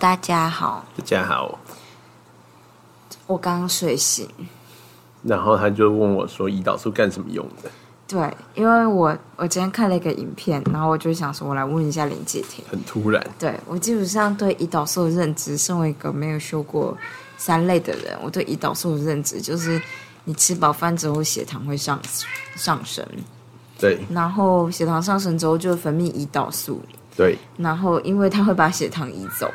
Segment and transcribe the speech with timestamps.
[0.00, 1.58] 大家好，大家好。
[3.26, 4.26] 我刚睡醒，
[5.22, 7.70] 然后他就问我说：“胰岛素干什么用的？
[8.08, 16.96] 对，因为我我今天看了一个影片，然后我就想说，我来问一下林姐婷。？”很突然，对我基本上对胰岛素的认知，身为一个没有修过
[17.36, 19.78] 三类的人，我对胰岛素的认知就是，
[20.24, 22.00] 你吃饱饭之后血糖会上
[22.56, 23.06] 上升，
[23.78, 23.98] 对。
[24.08, 26.80] 然后血糖上升之后就会分泌胰岛素，
[27.14, 29.52] 对，然后因为它会把血糖移走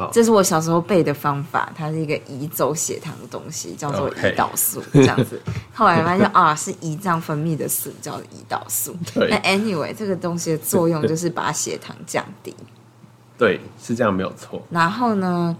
[0.00, 0.10] 好。
[0.12, 5.40] 这是我小时候背的方法，它是一个移走血糖的东西，叫做胰岛素这样子。
[5.74, 8.96] 后来发现啊，是胰脏分泌的素，叫胰岛素。
[9.14, 12.54] 对那 anyway，这个东西的作用就是把血糖降低。
[13.36, 14.62] 对，是这样没有错。
[14.70, 15.56] 然后呢，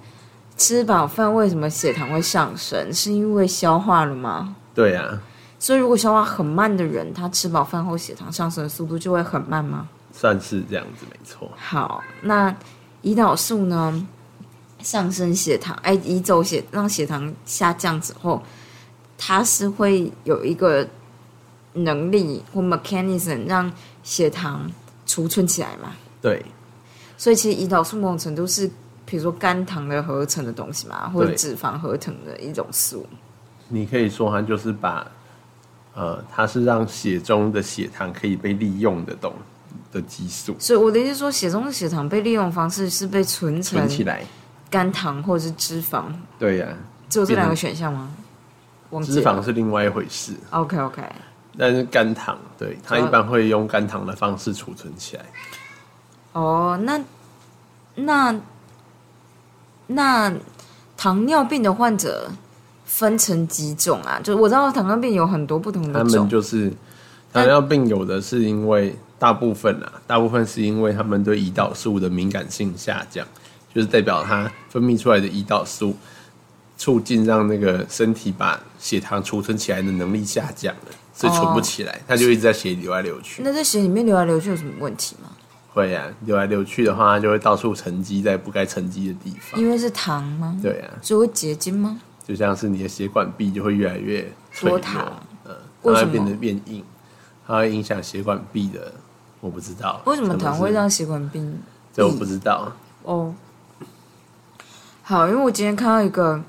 [0.56, 2.92] 吃饱饭为什么血糖会上升？
[2.92, 4.56] 是因为消化了吗？
[4.74, 5.18] 对啊，
[5.59, 9.88] 所以如果消化很慢的人，他吃饱饭后血糖上升的速度就会很慢吗？
[10.12, 11.50] 算是这样子没错。
[11.56, 12.54] 好，那
[13.02, 14.06] 胰岛素呢，
[14.82, 18.42] 上升血糖，哎，移走血让血糖下降之后，
[19.18, 20.87] 它是会有一个
[21.74, 23.70] 能力或 mechanism 让
[24.02, 24.70] 血糖
[25.06, 25.92] 储存起来嘛？
[26.20, 26.45] 对
[27.16, 28.70] 所以其实胰岛素某种程度是，
[29.04, 33.06] 比如说肝糖的合成的东西嘛，或者脂肪合成的一种素。
[33.68, 35.06] 你可以说它就是把，
[35.94, 39.32] 呃，它是让血中的血糖可以被利用的东
[39.92, 44.24] 的激素所以我的意思说，血中的血糖被利用方式是被存成存起来。
[44.71, 46.04] 肝糖或者是脂肪，
[46.38, 46.68] 对呀、
[47.09, 48.09] 只有这两个选项吗？
[49.04, 51.02] 脂肪是另外一回事，OK OK。
[51.59, 55.24] 但是肝糖，对它一般会用肝糖的方式储存起来。
[56.32, 57.01] 哦，那
[57.95, 58.40] 那
[59.87, 60.32] 那
[60.96, 62.30] 糖尿病的患者
[62.84, 64.21] 分成几种啊？
[64.22, 66.72] 就我知道糖尿病有很多不同他们就是
[67.32, 73.27] 糖尿病，有的是因为大部分啊，大部分是因为他们对胰岛素的敏感性下降，
[73.75, 75.97] 就是代表它分泌出来的胰岛素
[76.77, 83.43] 促进让那个身体把血糖储存起来的能力下降了，所以存不起来，它就一直在血里流来流去。
[83.43, 85.31] 那在血里面流来流去有什么问题吗？
[85.72, 89.61] 会啊，流来流去的话，它就会到处沉积在不该沉积的地方。
[89.61, 90.59] 因为是糖吗？
[90.61, 92.00] 对啊，所以会结晶吗？
[92.27, 96.84] 就像是你的血管壁就会越来越脆弱多糖，嗯，它会变得变硬，
[97.47, 98.93] 它会影响血管壁的。
[99.41, 101.59] 我不知道为什么糖会让血管病？
[101.94, 102.71] 这我不知道。
[103.05, 103.34] 哦，
[105.10, 106.41] 好，因为我今天看到一个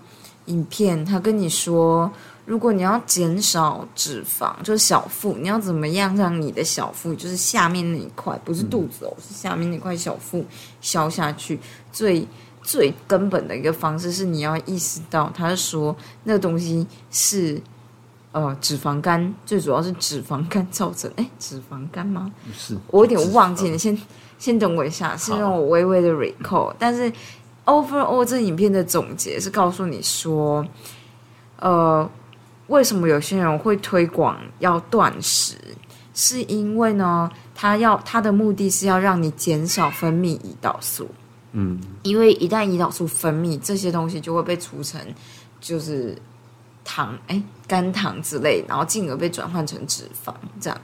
[0.45, 2.07] 影片，他跟你说，
[2.45, 10.45] 如果你要减少脂肪，就是小腹，你要怎么样让你的小腹，就是下面那一块，不是肚子哦，是下面那块小腹
[10.79, 11.59] 消下去，
[11.91, 12.23] 最
[12.61, 15.95] 最根本的一个方式是你要意识到，他是说
[16.25, 17.59] 那个东西是。
[18.33, 22.31] 呃，脂肪肝最主要是脂肪肝造成，哎，脂肪肝吗？
[22.47, 24.01] 不是，我有点忘记了，先
[24.39, 26.73] 先等我一下，是让我微微的 recall。
[26.79, 27.11] 但是
[27.65, 30.65] overall 这影片的总结是告诉你说，
[31.57, 32.09] 呃，
[32.67, 35.55] 为什么有些人会推广要断食，
[36.13, 41.07] 是因为呢，他要他的目的是要让你减少分泌胰岛素，
[41.51, 44.99] 嗯，因为一旦胰岛素分泌，这些东西就会被储成
[45.59, 46.17] 就是
[46.83, 50.81] 糖，哎，肝糖之类，然后进而被转换成脂肪，这样。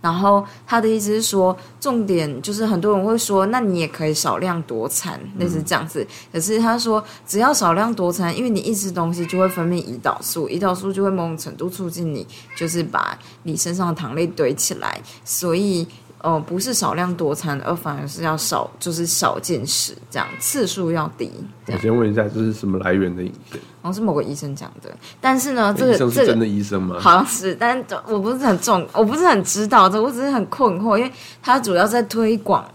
[0.00, 6.06] 然后他的意思是说，重点就是很多人会说，那你也可以少量多餐，类似这样子。
[6.32, 15.00] 可是他说，只要少量多餐，因为你一吃东西就会分泌胰岛素，胰岛素就会某种程度促进你，就是把你身上的糖类堆起来。
[15.24, 15.86] 所以，
[16.22, 21.30] 呃，不是少量多餐，而反而是要少，就是少进食，这样次数要低。
[21.66, 23.62] 我先问一下，这是什么来源的影片？
[23.80, 24.94] 好像是某个医生讲的。
[25.20, 26.96] 但是呢，这个是真的医生吗？
[27.00, 31.10] 好像是，但我不是很重，我不是很知道这，我只是很困惑，因为
[31.42, 32.68] 他主要在推广，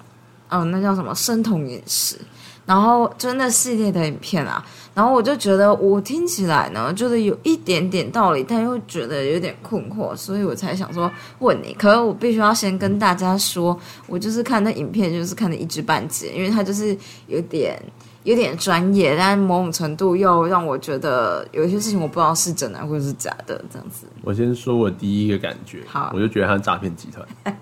[0.49, 2.17] 嗯、那叫什么生酮饮食，
[2.65, 11.75] 然后就是那系列的影片啊，然后我就觉得我听起来呢，觉得有一点点道理，但又觉得有点困惑，所以我才想说问你。
[11.75, 16.97] 可是我必须要先跟大家说，我就是看那影片，就是看的一知半解，因为它就是
[17.27, 17.79] 有点。
[18.25, 24.07] 有点专业，但某种程度又让我觉得有一些事情我不知道是真的或者是假的，这样子。
[24.23, 27.55] 我先说我第一个感觉，好我就觉得他是诈骗集团。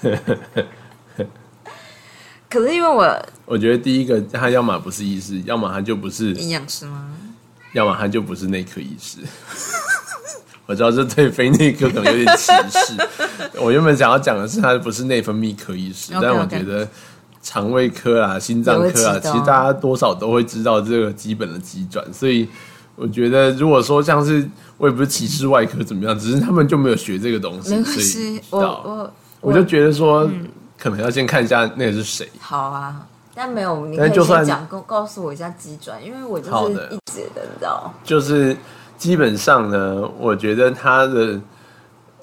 [2.48, 7.08] 可是因为我我觉得第一个，他要么不是医师，要么他就不是，营养师吗？
[7.72, 9.18] 要么他就不是内科医师。
[10.66, 12.96] 我知道这对非内科可能有点歧视。
[13.60, 16.88] 我原本想要讲的是，他不是内分泌科医师但我觉得
[17.40, 22.48] 肠胃科啊、心脏科啊，其实大家多少都会知道这个基本的急转，所以
[22.96, 30.28] 我觉得如果说像是我也不是歧视外科怎么样，只是他们就没有学这个东西，没关所以我我我就觉得说，
[30.90, 32.30] 可能要先看一下那个是谁。
[32.38, 33.04] 好啊，
[33.34, 37.92] 但没有，你可以但就算先讲，告告诉我一下机转，因为我就是一直的，你知道。
[38.04, 38.56] 就是
[38.96, 41.40] 基本上呢，我觉得他的，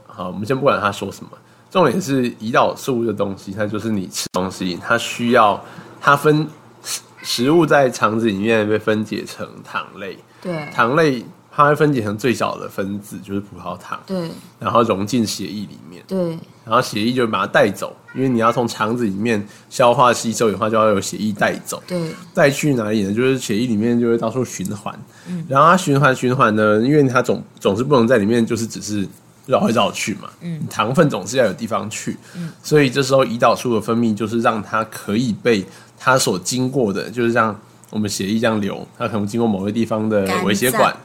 [0.07, 1.31] 好，我们先不管他说什么，
[1.69, 5.61] 重点是胰岛素的东西，它就是你吃东西，它需要
[5.99, 6.47] 它分
[6.83, 14.29] 食食物在肠子里面被分解成糖类，对糖类它会分解成最小的分子，就是葡萄糖，对
[14.59, 16.31] 然后融进血液里面，对
[16.65, 21.81] 然后血液就会把它带走，因为你要从肠子里面消化吸收的话，就要有血液带走。
[21.85, 23.13] 对带去哪里呢？
[23.13, 24.97] 就是血液里面就会到处循环，
[25.27, 29.07] 嗯然后它循环循环呢，因为它总总是不能在里面就是只是
[29.45, 35.63] 绕来绕去嘛，嗯，糖分总是要有地方去，嗯，所以这时候胰岛素的分泌就是让它可以被
[35.99, 37.55] 它所经过的，就是让
[37.91, 40.99] 我们血液这样流，它可能经过某个地方的肝微血管脏。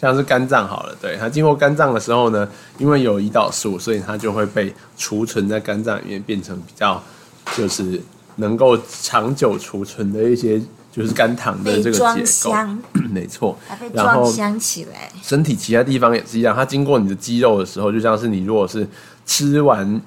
[0.00, 2.48] 像是肝脏好了，对它经过肝脏的时候呢，
[2.78, 7.02] 因为有胰岛素，所以它就会被储存在肝脏里面，变成比较
[7.56, 8.00] 就是
[8.36, 10.60] 能够长久储存的一些
[10.92, 12.24] 就是肝糖的这个结构。
[12.24, 12.78] 箱，
[13.10, 15.10] 没错还被，然装后箱起来。
[15.22, 18.86] 身体其他地方也是一样，它经过你的肌肉的时候，就像是你如果是
[19.26, 20.00] 吃完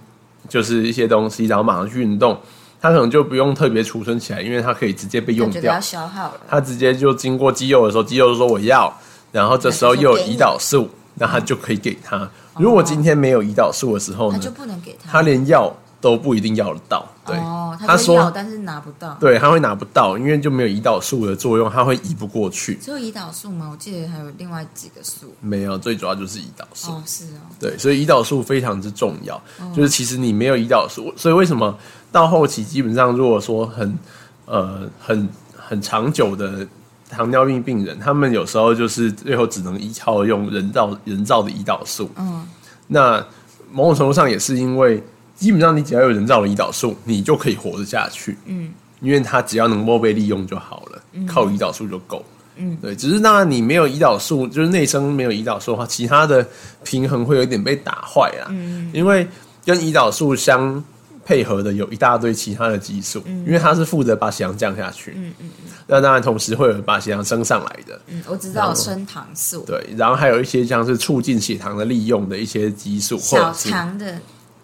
[0.47, 2.39] 就是一些东西，然后马上去运动，
[2.81, 5.79] 它可能就不用特别储存起来，因为它可以直接被用掉。
[5.79, 8.91] 消耗了，它直接就经过肌肉的时候，肌肉就说我要，
[9.31, 12.29] 然后这时候又有胰岛素，那他就可以给他。
[12.57, 15.11] 如果今天没有胰岛素的时候呢，他就不能给他。
[15.11, 17.07] 他连药都不一定要得到。
[17.25, 19.15] 对，哦，他说但是拿不到。
[19.19, 22.75] 对，他会拿不到，因为就没有胰岛素的作用，他会移不过去。
[22.75, 23.69] 只有胰岛素吗？
[23.71, 25.33] 我记得还有另外几个素。
[25.39, 26.91] 没有，最主要就是胰岛素。
[26.91, 29.41] 哦，是哦，对，所以胰岛素非常之重要。
[29.61, 31.77] 嗯就是其实你没有胰岛素，所以为什么
[32.11, 33.97] 到后期基本上如果说很
[34.45, 36.67] 呃很很长久的
[37.11, 42.09] 糖尿病病人，他们有时候就是最后只能依靠用人造人造的胰岛素。
[42.15, 42.47] 嗯，
[42.87, 43.23] 那
[43.71, 45.03] 某种程度上也是因为，
[45.35, 48.37] 基本上你只要有人造的胰岛素，你就可以活得下去。
[48.45, 48.71] 嗯，
[49.01, 52.23] 因为它只要能够被利用就好了，靠胰岛素就够。
[52.57, 56.45] 嗯，对，只是当然你没有胰岛素，就是内生没有胰岛素的话，其他的
[56.83, 58.47] 平衡会有点被打坏啦。
[58.49, 59.27] 嗯，因为
[59.65, 60.83] 跟胰岛素相
[61.23, 65.13] 配合的有一大堆其他的激素，因为它是负责把血糖降下去。
[65.15, 65.49] 嗯嗯
[65.87, 67.99] 那当然同时会有把血糖升上来的。
[68.07, 74.17] 嗯，我知道升糖素，对，然后还有一些像是促进血糖的利用的一些激素，小肠的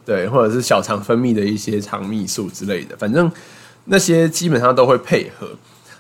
[0.05, 3.29] 对，或者是小肠分泌的一些肠泌素之类的，反正
[3.85, 5.49] 那些基本上都会配合。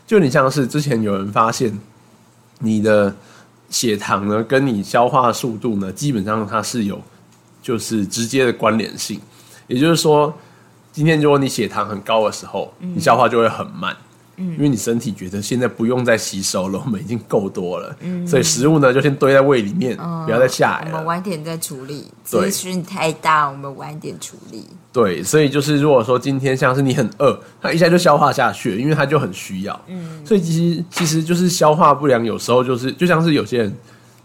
[0.05, 1.77] 就你像是之前有人发现，
[2.59, 3.13] 你的
[3.69, 7.01] 血糖呢跟你消化速度呢，基本上它是有
[7.61, 9.19] 就是直接的关联性。
[9.67, 10.33] 也就是说，
[10.97, 13.95] 今天如果你血糖很高的时候，你消化就会很慢。
[14.37, 17.95] 嗯，因为你身体觉得现在不用再吸收了，我们已经够多了，
[18.25, 19.95] 所以食物呢就先堆在胃里面，
[20.25, 20.93] 不要再下来了。
[20.93, 21.05] 我们。
[21.05, 22.49] 晚点再处理，对。
[22.49, 24.65] 资讯太大，我们晚点处理。
[24.91, 29.79] 对，所以就是如果说今天像是你很饿，它一下就消化下去，因为它就很需要。
[29.85, 33.75] 嗯，所以其实其实就是消化不良，有时候就是就像是有些人，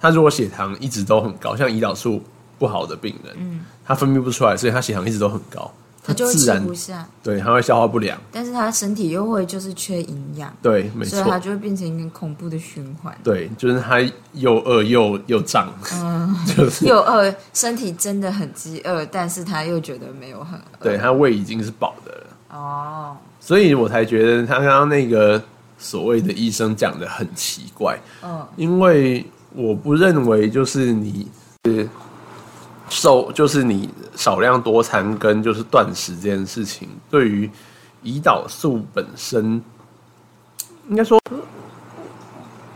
[0.00, 2.22] 他如果血糖一直都很高，像胰岛素
[2.58, 5.70] 不好的病人，嗯，他分泌不出来，所以他血糖一直都很高，
[6.04, 8.18] 他就会吃自然不下，对它会消化不良。
[8.32, 13.16] 但是它身体又会就是缺营养，对，没所以它错，就会变成一个恐怖的循环。
[13.22, 14.00] 对，就是它
[14.32, 20.82] 又饿又又胀，嗯 就是又饿，身体真的很饥饿，但是他又觉得没有很饿。
[20.82, 22.26] 对他胃已经是饱的了。
[22.50, 25.40] 哦，所以我才觉得他刚刚那个
[25.78, 31.28] 所谓的医生讲的很奇怪，嗯，因为我不认为就是你
[31.64, 31.88] 是
[32.88, 37.50] 瘦，就是你少量多餐跟就是断食这件事情，对于
[38.04, 39.62] 胰岛素本身，
[40.88, 41.20] 应该说，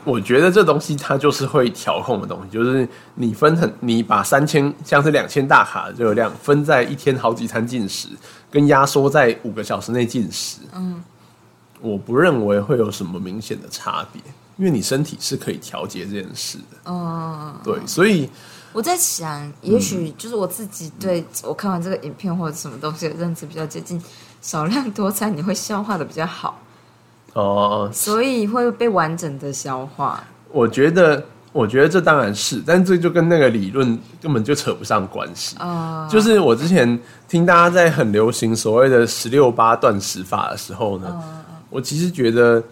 [0.05, 8.09] 我觉得这东西它就是会调控的东西，就是你分很，你把三千像是两千大卡的热量分在一天好几餐进食，
[8.51, 11.03] 跟压缩在五个小时内进食，嗯，
[11.81, 14.23] 我不认为会有什么明显的差别，
[14.57, 16.77] 因为你身体是可以调节这件事的。
[16.87, 18.31] 嗯，对，所以
[18.77, 23.99] 我在想，也许就是我自己对我看完这个影片或者什么东西的认知比较接近，
[24.43, 26.61] 少量多餐你会消化的比较好，
[27.33, 30.23] 哦、所以会被完整的消化。
[30.53, 35.57] 我觉得，我觉得这当然是，但这就跟那个理论根本就扯不上关系。
[35.59, 41.19] 哦，就是我之前听大家在很流行所谓的十六八断食法的时候呢，
[41.71, 42.63] 我其实觉得，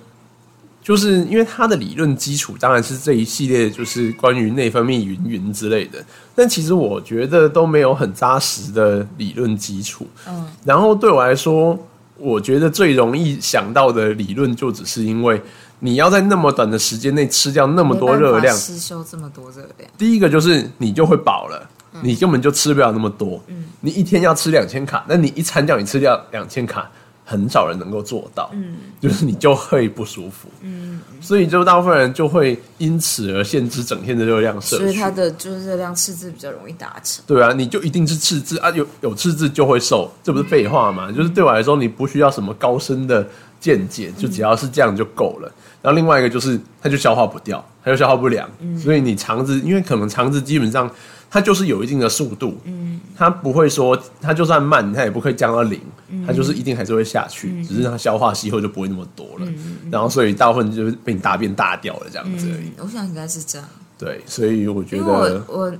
[0.85, 5.99] 就是因为它的理论基础当然是这一系列就是关于内分泌云云之类的，
[6.35, 10.07] 但其实我觉得都没有很扎实的理论基础。
[10.29, 11.77] 嗯，然后对我来说，
[12.19, 15.41] 我觉得最容易想到的理论就只是因为
[15.81, 22.01] 你要在那么短的时间内吃掉那么多热量，吸收这么多热量，第一个就是你就会饱了，嗯。
[22.05, 23.43] 你根本就吃不了那么多。
[23.47, 23.65] 嗯。
[23.81, 26.91] 你一天要吃两千卡，那你一餐叫你吃掉两千卡，
[27.25, 37.25] 很少人能够做到，嗯，就是你就会不舒服，嗯，所以就大部分人就会因此而限制整天的热量摄取，所以它的就是热量赤字比较容易达成。
[37.27, 41.11] 对啊，你就一定是赤字啊，有有赤字就会瘦，这不是废话吗？
[41.11, 43.27] 就是对我来说，你不需要什么高深的
[43.59, 45.51] 见解，就只要是这样就够了。
[45.81, 50.91] 然后另外一个就是，它就消化不掉，它就消化不良，所以你肠子，因为可能肠子基本上
[51.35, 55.81] 它就是有一定的速度，嗯，它不会说它就算慢，它也不会降到零，
[56.25, 59.53] 它就是一定还是会下去，只是它消化吸后就不会那么多了，
[59.91, 62.71] 然后所以大部分就是被你大便大掉了这样子而已。
[62.79, 63.69] 我想应该是这样。
[63.99, 65.73] 对，所以我觉得，我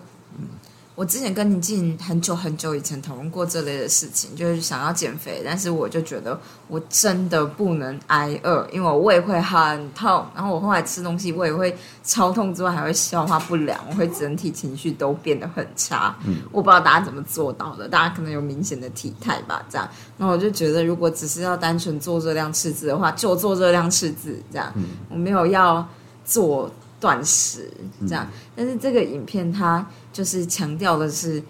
[0.97, 16.15] 我之前跟你进很久很久以前讨论过这类的事情，就是想要减肥，但是我就觉得我真的不能挨饿，因为我胃会很痛，然后我后来吃东西胃会超痛之外，还会消化不良，我会整体情绪都变得很差。
[16.27, 19.89] 嗯我不知道大家怎么做到的，大家可能有明显的体态吧，这样。
[20.17, 24.73] 那我就觉得，如果只是要单纯做热量赤字的话，就做热量赤字，这样。
[25.09, 25.85] 我没有要
[26.25, 26.71] 做
[27.01, 27.69] 断食
[28.07, 28.25] 这样，
[28.55, 31.43] 但是这个影片它就是强调的是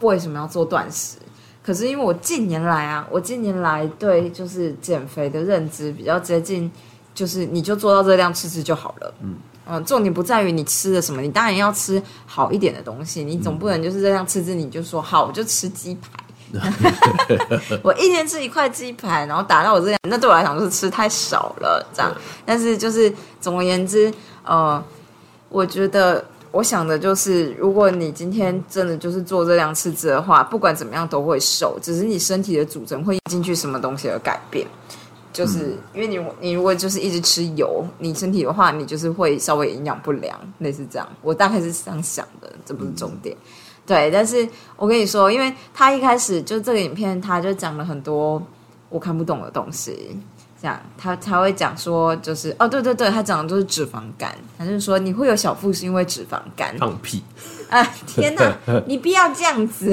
[0.00, 1.16] 为什么要做断食。
[1.62, 6.70] 可是因为我近年来啊，我近年来对就是减肥的认知比较接近，
[7.14, 9.14] 就是你就做到热量吃吃就好了。
[9.22, 16.08] 嗯嗯，重点不在于你吃了什么，你当然要吃好一点的东西，你总不能就是热量吃吃你就说好我就吃鸡排。
[17.82, 22.12] 我一天吃一块鸡排，然后达到我这样，那对我来讲就是吃太少了，这样。
[22.44, 23.10] 但是就是
[23.40, 24.12] 总而言之，
[24.44, 24.82] 呃，
[25.48, 26.22] 我觉得
[26.52, 34.66] 我想的就是，如果你今天真的就是做这两次字的话，不管怎么样都会瘦，只是你身体的组成会进去什么东西而改变。
[35.32, 41.08] 就是因为你你如果就是一直吃油，你身体的话，你就是会稍微营养不良，类似这样。
[41.22, 43.34] 我大概是这样想的，这不是重点。
[43.86, 48.40] 对，但是我跟你说，因为他一开始就这个影片，他就讲了很多
[48.90, 50.14] 我看不懂的东西。
[50.62, 56.72] 这样，他才会讲说，就是哦，对对对，他讲的就是脂肪肝，他就是说你会有小腹是因为脂肪肝。
[56.78, 57.24] 放屁！
[57.68, 58.54] 啊，天哪，
[58.86, 59.92] 你不要这样子！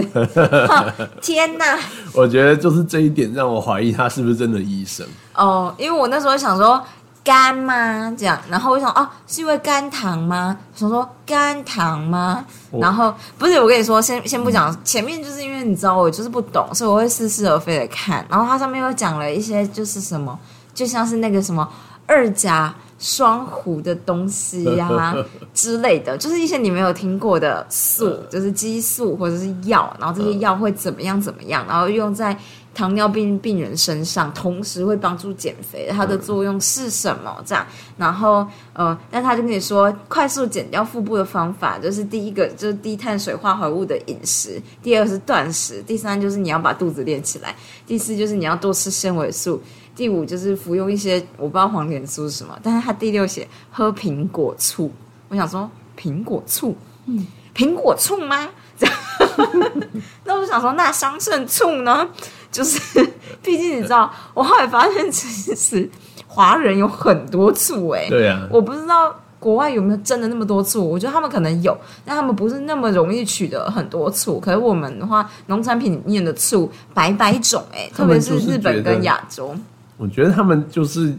[0.68, 0.86] 哈
[1.24, 1.80] 天哪！
[2.14, 5.04] 我觉得就是这一点让我怀疑他是不是真的医生。
[5.34, 6.80] 哦，因为我那时候想说
[7.24, 8.14] 肝吗？
[8.18, 10.56] 这样，然后我想哦，是因为肝糖吗？
[10.76, 12.46] 想说肝糖吗？
[12.74, 18.26] 然后不是，我跟你说，先先不讲前面，就是因为你知道我就是不懂，所以我会似是而非的看。
[18.30, 20.38] 然后它上面又讲了一些就是什么，
[20.80, 21.70] 就像是那个什么
[22.08, 25.14] 二甲双胍的东西呀、
[25.54, 32.38] 之类的，就是一些你没有听过的素，就是激素或者是药，然后这些药会怎么样怎么样，然后用在
[32.74, 37.44] 糖尿病病人身上，同时会帮助减肥，它的作用是什么？
[37.46, 37.66] 这样，
[37.98, 47.54] 然后呃，但他就跟你说，快速减掉腹部的方法，就是第一个就是低碳水化合物的饮食，第二个是断食，第三就是你要把肚子练起来，
[47.86, 49.62] 第四就是你要多吃纤维素。
[50.00, 54.90] 第五就是服用一些我不知道黄连素是什么，但是他第六写喝苹果醋，
[55.28, 56.74] 我想说苹果醋，
[57.06, 58.48] 嗯，苹果醋吗？
[60.24, 62.08] 那我想说那桑葚醋呢？
[62.50, 62.80] 就是
[63.44, 65.90] 毕竟你知道，我后来发现其实
[66.28, 74.40] 华人有很多醋哎、对啊，我不知道国外有没有真的那么多醋，我觉得他们可能有，但他们不是那么容易取得很多醋。
[74.40, 79.54] 可是我们的话，农产品里面的醋百百种哎、特别是日本跟亚洲。
[80.00, 81.14] 我觉得他们就是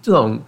[0.00, 0.38] 这种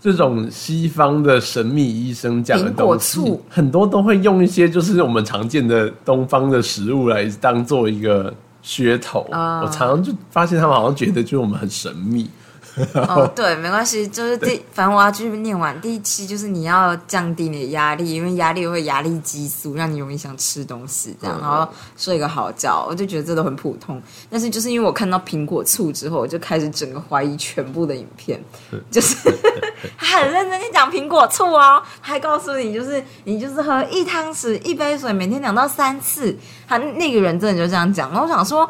[0.00, 8.34] 这种西方的神秘医生讲的东西，很多都会用一些就是我们常见的东方的食物来当做一个
[8.64, 9.20] 噱头。
[9.30, 12.28] 啊我常常就发现他们好像觉得就是我们很神秘。
[12.94, 24.00] 哦，对，没关系，就是第，反正我要继续念完第一期，就是你要降低你的压力，因为压力会有压力激素，让你容易想吃东西，这样，嗯然后睡个好觉，我就觉得这都很普通。
[24.30, 28.42] 但是就是因为我看到苹果醋之后，我就开始整个怀疑全部的影片，
[28.90, 29.16] 就是
[29.98, 36.34] 他很认真地讲苹果醋哦，还告诉你就是你就是喝一汤匙一杯水，每天两到三次，
[36.66, 38.66] 他那个人真的就这样讲，然后我想说。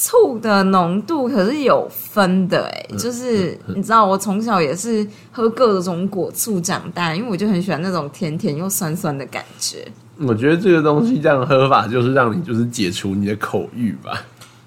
[0.00, 9.84] 醋的浓度可是有分的哎、就是你知道，我从小也是喝各种果醋长大，因为我就很喜欢那种甜甜又酸酸的感觉。
[10.20, 14.22] 我觉得这个东西这样喝法，就是让你就是解除你的口欲吧。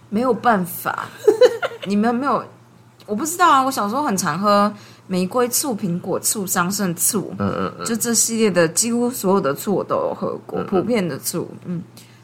[0.09, 1.07] 没有办法，
[1.87, 2.43] 你们没有，
[3.05, 3.63] 我不知道啊。
[3.63, 4.69] 我小时候很常喝
[5.07, 11.81] 玫瑰醋、苹果醋、桑葚醋，嗯嗯嗯，就这系列的几乎所有的醋我都有喝过，普遍的醋，嗯，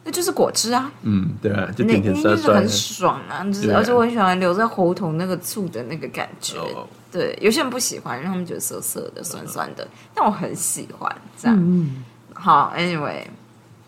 [0.08, 0.90] 那就是果汁啊。
[1.02, 2.62] 嗯，对啊，就那甜甜那就是酸酸的。
[2.62, 6.58] 很爽啊，就是而且我很喜欢留在喉头那个醋的那个感觉。
[6.58, 11.90] 哦对，有些人不喜欢，让他们觉得涩涩的、酸酸的，但我很喜欢这样。
[12.34, 13.24] 好，anyway，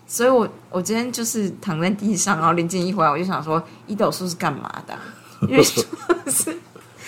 [0.06, 5.00] 所以我我今天就是躺在地上，然后林静一回来，我就想说，胰岛素是干嘛的啊、
[5.42, 6.56] 因为就是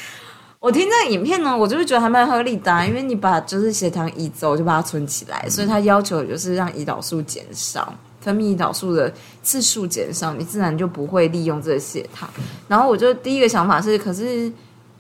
[0.61, 7.93] 我听这个影片呢，我就是觉得还蛮合理的、啊，因为你把就是血糖移走，就把它存起来，所以它要求就是让胰岛素减少，
[8.23, 9.13] 分泌胰岛素的
[9.43, 12.31] 次数减少，你自然就不会利用这个血糖。
[12.69, 14.51] 然后我就第一个想法是，可是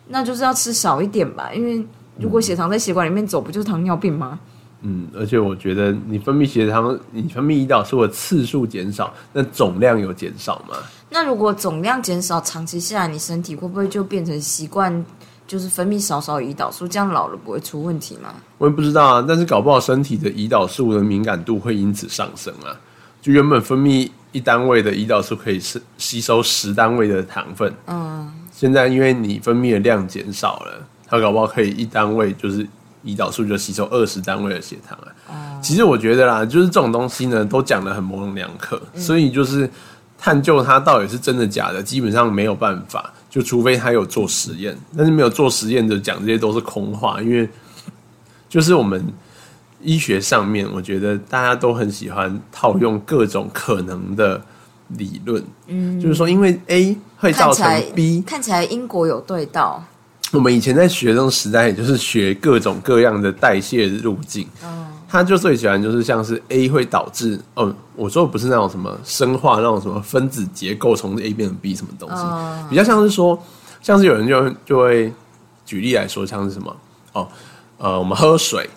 [0.09, 1.83] 那就是要吃少一点吧，因为
[2.19, 4.39] 如果血糖在血管里面走，不就是糖尿病吗？
[4.85, 10.77] 嗯，而且我觉得你分泌血糖，你分泌胰岛素的次数减少，那总量有减少吗？
[11.09, 14.93] 那如果总量减少，长期下来，你身体会不会就变成习惯，
[15.47, 18.35] 就是分泌少少胰岛素，这样老了不会出问题吗？
[18.59, 22.75] 我也不知道啊，但是搞不好身体的胰岛素的敏感度会因此上升啊。
[23.23, 32.67] 就原本分泌一单位的胰岛素可以是吸收十单位的糖分，嗯，现在因为你分泌的量减少了，它搞不好可以一单位就是
[33.05, 35.61] 胰岛素就吸收二十单位的血糖啊。
[35.63, 39.71] 其实我觉得啦，就是这种东西呢，都讲的很模棱两可，所以就是
[40.19, 47.49] 探究它到底是真的假的，基本上没有办法，就除非他有做实验，但是没有做实验的讲这些都是空话，因为
[48.49, 49.05] 就是我们
[49.83, 54.41] 医学上面，我觉得大家都很喜欢套用各种可能的
[54.89, 59.83] 理论，嗯，就是说因为 A 会造成看起来 B，看起来因果有对到，
[60.33, 64.47] 我们以前在学生时代，也就是学各种各样的代谢路径。
[65.09, 72.67] 他就最喜欢就是像是 A 会导致，哦，我说的不是那种什么生化那种什么分子结构从 A 变成 B 什么东西，嗯。
[72.71, 73.39] 比较像是说，
[73.83, 75.13] 像是有人就就会
[75.67, 76.75] 举例来说，像是什么
[77.13, 77.29] 哦，
[77.77, 78.71] 呃，我们喝水，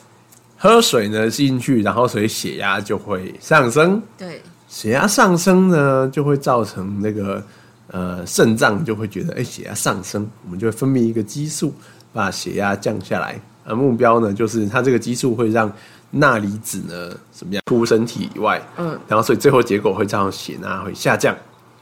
[0.66, 7.44] 喝水呢吸进去，然后所以血压就会上升，对，血压上升呢，就会造成那个
[7.92, 11.72] 呃肾脏就会觉得，哎、血压上升，我们就会分泌一个激素，
[12.12, 13.40] 把血压降下来。
[13.64, 15.72] 啊目标呢，就是它这个激素会让
[16.10, 21.36] 钠离子呢怎么样出身体以外，嗯，然后所以最后结果会造成血钠会下降，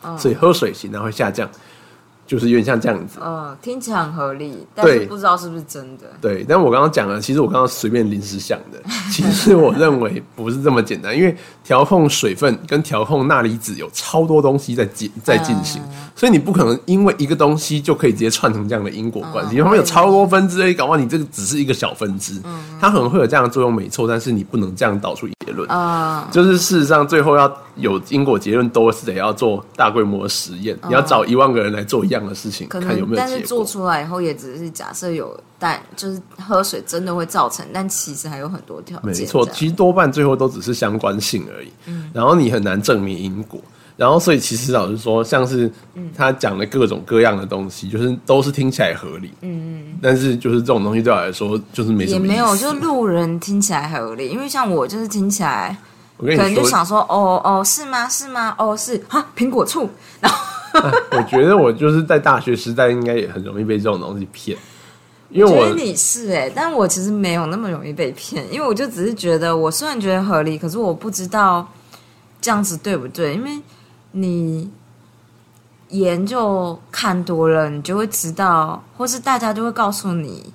[0.03, 0.17] 嗯。
[0.17, 1.49] 所以喝水血钠会下降，
[2.33, 3.19] 就是有点像这样子。
[3.23, 6.05] 嗯，听起来很合理，但是对不知道是不是真的。
[6.19, 8.81] 对，但我刚刚讲了，其实我刚刚随便临时想的，
[9.13, 15.79] 其实我认为不是这么简单，因为调控水分跟调控钠离子有超多东西在进在进行，
[16.15, 22.41] 所以你不可能因为一个东西就可以直接串成这样的因果关系，因为有超多分支，搞不好你这个只是一个小分支，
[22.81, 25.69] 它可能会有这样的作用，没错，但是你不能这样导出结论。
[25.69, 33.39] 啊、就是事实上，最后要有因果结论，都是得要做大规模的实验，你要找一万个人来做一样的事情，可看有没有但是。
[33.41, 39.07] 做出来以后也只是假设有，但就是喝水真的会造成，但其实还有很多条件。
[39.07, 41.71] 没错，其实多半最后都只是相关性而已。
[41.85, 43.59] 嗯然后你很难证明因果。
[43.95, 45.71] 然后，所以其实老实说，像是
[46.17, 49.31] 他讲的各种各样的东西，就是都是听起来合理。
[49.41, 49.99] 嗯嗯。
[50.01, 52.25] 但是就是这种东西对我来说，就是没什么。
[52.25, 55.77] 也没有，就路人听起来合理，因为像我就是听起来，
[56.17, 58.09] 我跟可能，就想说，哦哦，是吗？
[58.09, 58.55] 是吗？
[58.57, 59.87] 哦是啊，苹果醋，
[60.19, 64.57] 然后我觉得我就是在大学时代应该也很容易被这种东西骗，
[65.29, 71.67] 因为我觉得你是哎、但我其实没有那么容易被骗，因为我就只是觉得，我虽然觉得合理，可是我不知道
[72.41, 73.51] 这样子对不对，因为
[74.13, 74.71] 你
[75.89, 80.51] 研究看多了，你就会知道，或是大家就会告诉你，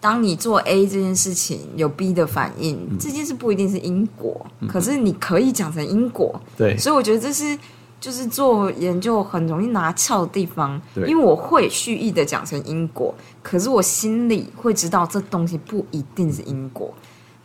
[0.00, 2.98] 当你做 A 这件事情有 B 的反应，嗯。
[2.98, 6.76] 这件事不一定是因果，可是你可以讲成因果，对。
[6.76, 7.58] 所以我觉得这是
[8.00, 11.08] 就是做研究很容易拿翘的地方，对。
[11.08, 16.92] 因为我会蓄意的讲成因果，可是我心里会知道这东西不一定是因果。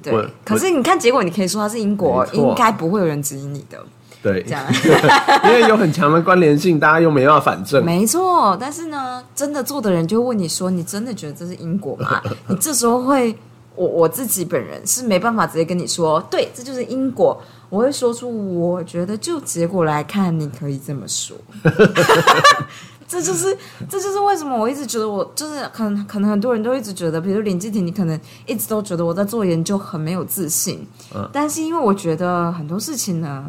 [0.01, 0.13] 对，
[0.45, 3.77] 可是你看结果，你可以说它是因果，应该不会有人质疑你的，
[4.21, 4.63] 对这，样
[5.45, 7.83] 因为有很强的关联性，大家又没办法反证。
[7.85, 8.57] 没错。
[8.59, 13.33] 但是呢，真的做的人就会问你说：“你真的觉得这是因果吗？” 你这时候会，
[13.75, 17.41] 我我自己本人是没办法直接跟你说，对，这就是因果。
[17.69, 21.37] 我会说出，我觉得就结果来看，你可以这么说。
[23.07, 23.57] 这就是
[23.89, 33.45] 这就是为什么我一直觉得我就是可能可能很多人都一直觉得，比如林继廷，你可能一直都觉得我在做研究很没有自信，嗯但是因为我觉得很多事情呢，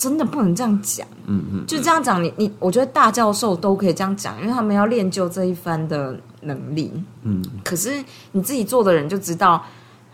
[0.00, 1.06] 真的不能这样讲。
[1.26, 6.90] 嗯嗯，就这样讲，你你，我觉得大教授都可以这样讲，因为他们要练就这一番的能力。
[7.22, 9.62] 嗯，可是你自己做的人就知道，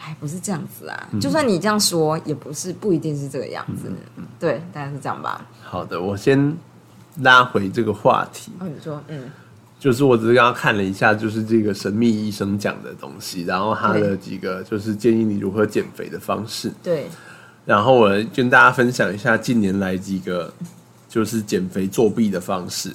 [0.01, 1.09] 哎，不是这样子啊。
[1.21, 3.93] 就算你这样说，也不是不一定是这个样子。
[4.41, 5.47] 对，大概是这样吧。
[5.63, 6.57] 好的，我先
[7.21, 8.51] 拉回这个话题。
[8.59, 9.31] 哦，你说，嗯，
[9.79, 17.09] 就是我只是刚刚看了一下，就是这个神秘医生讲的东西，然后他的几个就是建议你如何减肥的方式，对，
[17.67, 20.51] 然后我跟大家分享一下近年来几个
[21.09, 22.91] 就是减肥作弊的方式。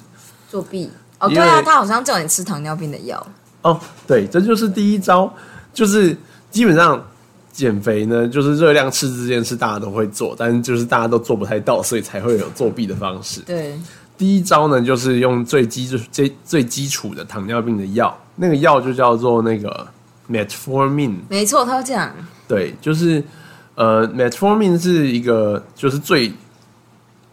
[0.50, 0.90] 作弊。
[1.20, 3.24] 哦，对啊，他好像叫你吃糖尿病的药。
[3.62, 5.32] 哦，对，这就是第一招，
[5.72, 6.16] 就是
[6.50, 7.00] 基本上
[7.52, 13.40] 减肥呢，就是热量赤字这件事大家都会做，但是就是大家都做不太到，所以才会有作弊的方式。
[13.42, 13.78] 对，
[14.18, 19.86] 第一招呢，就是用最基最最基础的糖尿病的药，那个药就叫做那个
[20.28, 21.14] metformin。
[21.28, 22.12] 没错，他这样。
[22.48, 23.22] 对，就是
[23.74, 26.32] 呃，metformin 是一个就是最。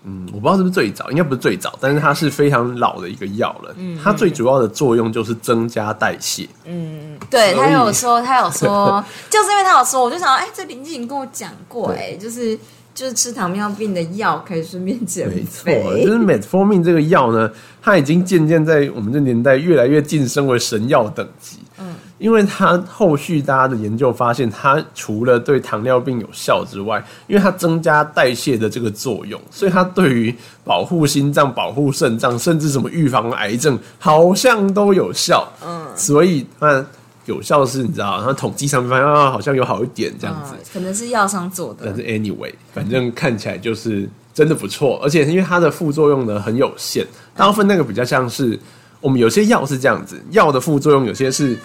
[0.06, 3.76] 嗯，我不知道是不是最早，应该不是最早，但是它是非常老的一个药了。
[3.78, 6.48] 嗯，它最主要的作用就是增加代谢。
[6.64, 12.58] 嗯，对他有说， 他有说， 就是因为他有说，我就想，哎，这林静跟我讲过，哎，就是
[12.96, 15.36] 就是吃糖尿病的药可以顺便减肥。
[15.66, 21.58] 没错，就是 metformin 这个药呢，它已经渐渐在我们这年代越来越晋升为神药等级。
[21.78, 21.94] 嗯。
[22.20, 35.50] 因为它后续大家的研究发现，它除了对糖尿病有效之外，因为它增加代谢的这个作用，所以它对于保护心脏、保护肾脏，甚至什么预防癌症，好像都有效。
[35.66, 36.86] 嗯，所以它
[37.26, 40.54] 有效是，你知道，它统计上面发现啊，好像有好一点这样子。
[40.74, 41.84] 可能是药商做的。
[41.86, 48.60] 但是 anyway，反正看起来就是真的不错，而且因为它的副作用呢很有限，大部分那个比较像是
[49.00, 51.58] 我们有些药是这样子，药的副作用有些是。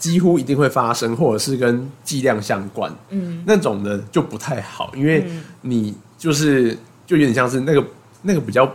[0.00, 6.74] 几乎一定会发生，或者是跟剂量相关，嗯，那种的就不太好，因为你就是
[7.06, 7.84] 就有点像是那个
[8.22, 8.66] 那个比较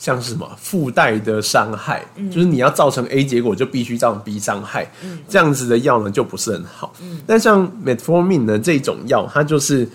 [0.00, 2.28] 像是什么附带的伤害，嗯。
[2.28, 9.88] 就是你要造成 A 结果就必须造成 B 伤害，嗯，这样子的药呢就不是很好，嗯，但像 Metformin 呢这种药，它就是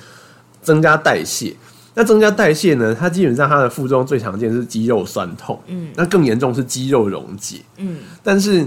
[0.62, 1.54] 增加代谢，
[1.94, 8.66] 那增加代谢呢，它基本上它的副作用最常见是肌肉酸痛，嗯，那更严重是肌肉溶解，嗯，但是。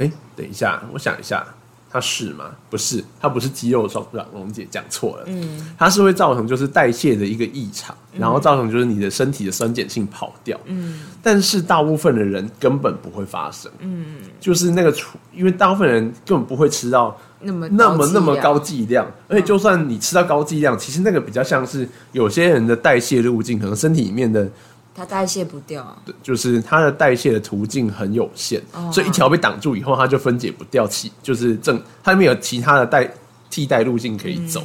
[0.00, 1.46] 哎，等一下，我想一下，
[1.90, 2.46] 它是吗？
[2.70, 5.24] 不是，它不是肌肉双软溶解，讲错了。
[5.26, 10.58] 嗯，它是会造成就是代谢的一个异常，然后造成就是你的身体的酸碱性跑掉。
[10.64, 13.70] 嗯，但是大部分的人根本不会发生。
[13.80, 24.48] 嗯，就是那个处，因为大部分人根本不会吃到那么那么那么高剂量，而且就算你吃到高剂量，其实那个比较像是有些人的代谢路径，可能身体里面的。
[25.00, 28.60] 它代谢不掉，就是它的代谢的途径很有限，
[28.92, 30.86] 所以一条被挡住以后，它就分解不掉。
[30.86, 33.10] 其就是正，它没有其他的代
[33.48, 34.62] 替代路径可以走，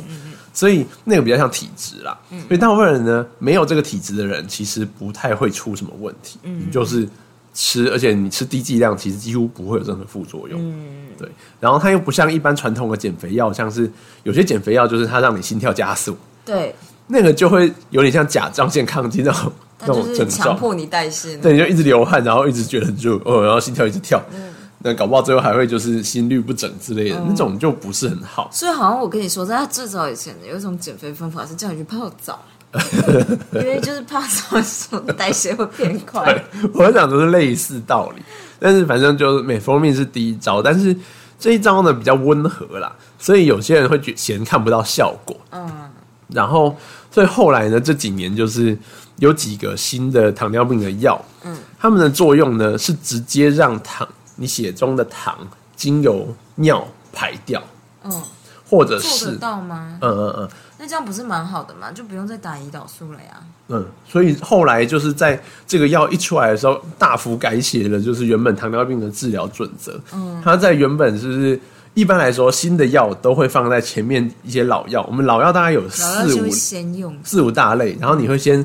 [0.52, 2.20] 所以那个比较像体质啦。
[2.30, 6.38] 所以大部分人呢，没有这个体质的人，其实不太会出什么问题。
[6.44, 7.08] 你就是
[7.54, 10.60] 吃，而且你吃低剂量，其实几乎不会有任何副作用。
[10.62, 11.32] 嗯，对。
[11.62, 13.90] 然后它又不像一般传统的减肥药，像是
[14.24, 16.76] 有些减肥药就是它让你心跳加速，对，
[17.08, 19.52] 那个就会有点像甲状腺亢进那种。
[19.78, 24.42] 那就是强迫你代谢，对，你就一直流汗，然后一直觉得很热，哦，然后心跳一直跳，嗯
[24.80, 28.50] 那搞不好最后还会就是心律不整之类的，那种就不是很好。
[28.54, 32.40] 所以好像我跟你说，在最早以前有一种减肥方法是叫你去泡澡，
[33.54, 36.42] 因为就是泡澡的时候代谢会变快。
[36.74, 38.22] 我想都是类似道理，
[38.60, 40.96] 但是反正就是美蜂蜜是第一招，但是
[41.38, 45.36] 这一招呢比较温和啦，所以有些人会觉嫌看不到效果。
[45.52, 45.70] 嗯，
[46.30, 46.76] 然后
[47.12, 48.78] 所以后来呢这几年就是。
[49.20, 55.38] 有几个新的糖尿病的药，嗯，它们的作用呢是直接让糖你血中的糖
[55.74, 57.64] 经由尿排掉，
[58.04, 58.12] 嗯，
[58.70, 59.98] 或者是做得到吗？
[60.02, 61.90] 嗯嗯嗯，那这样不是蛮好的吗？
[61.94, 63.42] 就不用再打胰岛素了呀。
[63.70, 69.98] 嗯，所以后来就是在这个药一出来的时候，大幅改写了就是原本糖尿病的治疗准则。
[70.14, 71.58] 嗯，它在原本是不是
[71.96, 75.04] 一般来说新的药都会放在前面一些老药？
[75.10, 78.64] 我们老药大概有四五先用四五大类，然后你会先。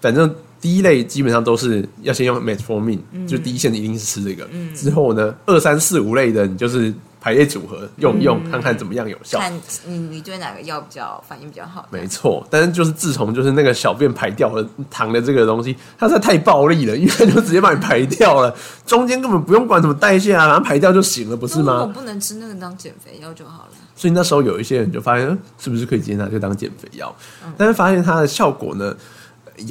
[0.00, 4.48] 反正第一类基本上都是要先用 metformin，就第一线一定是吃这个。
[4.74, 9.38] 之后呢，二三四五类的你就是排列组合用用，看看怎么样有效。
[9.38, 9.52] 看
[9.86, 11.86] 你你对哪个药比较反应比较好？
[11.90, 18.54] 没错，但是就是自从就是那个小便排掉了糖的这个东西，它实在太暴力了，因为就直接把你排掉了，
[18.86, 21.82] 中间根本不用管什么代谢啊，然后排掉就行了，不是吗？
[21.82, 23.70] 我不能吃那个当减肥药就好了。
[23.94, 27.14] 所以那时候有一些人就发现，是不是可以接拿就当减肥药？
[27.58, 28.96] 但是发现它的效果呢？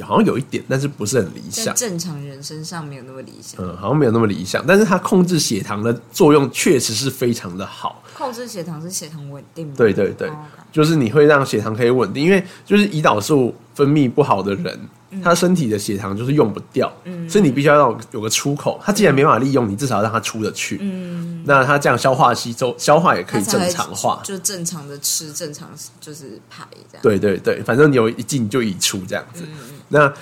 [0.02, 1.74] 好像有一点，但是不是很理想。
[1.74, 3.64] 正常人身上没有那么理想。
[3.64, 8.02] 嗯，好像没有那么理想，但是它控制血糖的作用确实是非常的好。
[8.14, 9.72] 控制血糖是血糖稳定。
[9.74, 10.30] 对对对，
[10.70, 14.78] 就是你会让血糖可以稳定，因为就是胰岛素分泌不好的人，
[15.22, 16.92] 他身体的血糖就是用不掉，
[17.28, 18.80] 所以你必须要让有个出口。
[18.84, 20.78] 他既然没办法利用，你至少让他出得去。
[20.80, 25.68] 嗯，那他这样消化吸收，消化也可以正常化，就正常的吃，正常
[26.00, 27.02] 就是排这样。
[27.02, 29.42] 对对对，反正你有一进就一出这样子。
[29.88, 30.12] 那，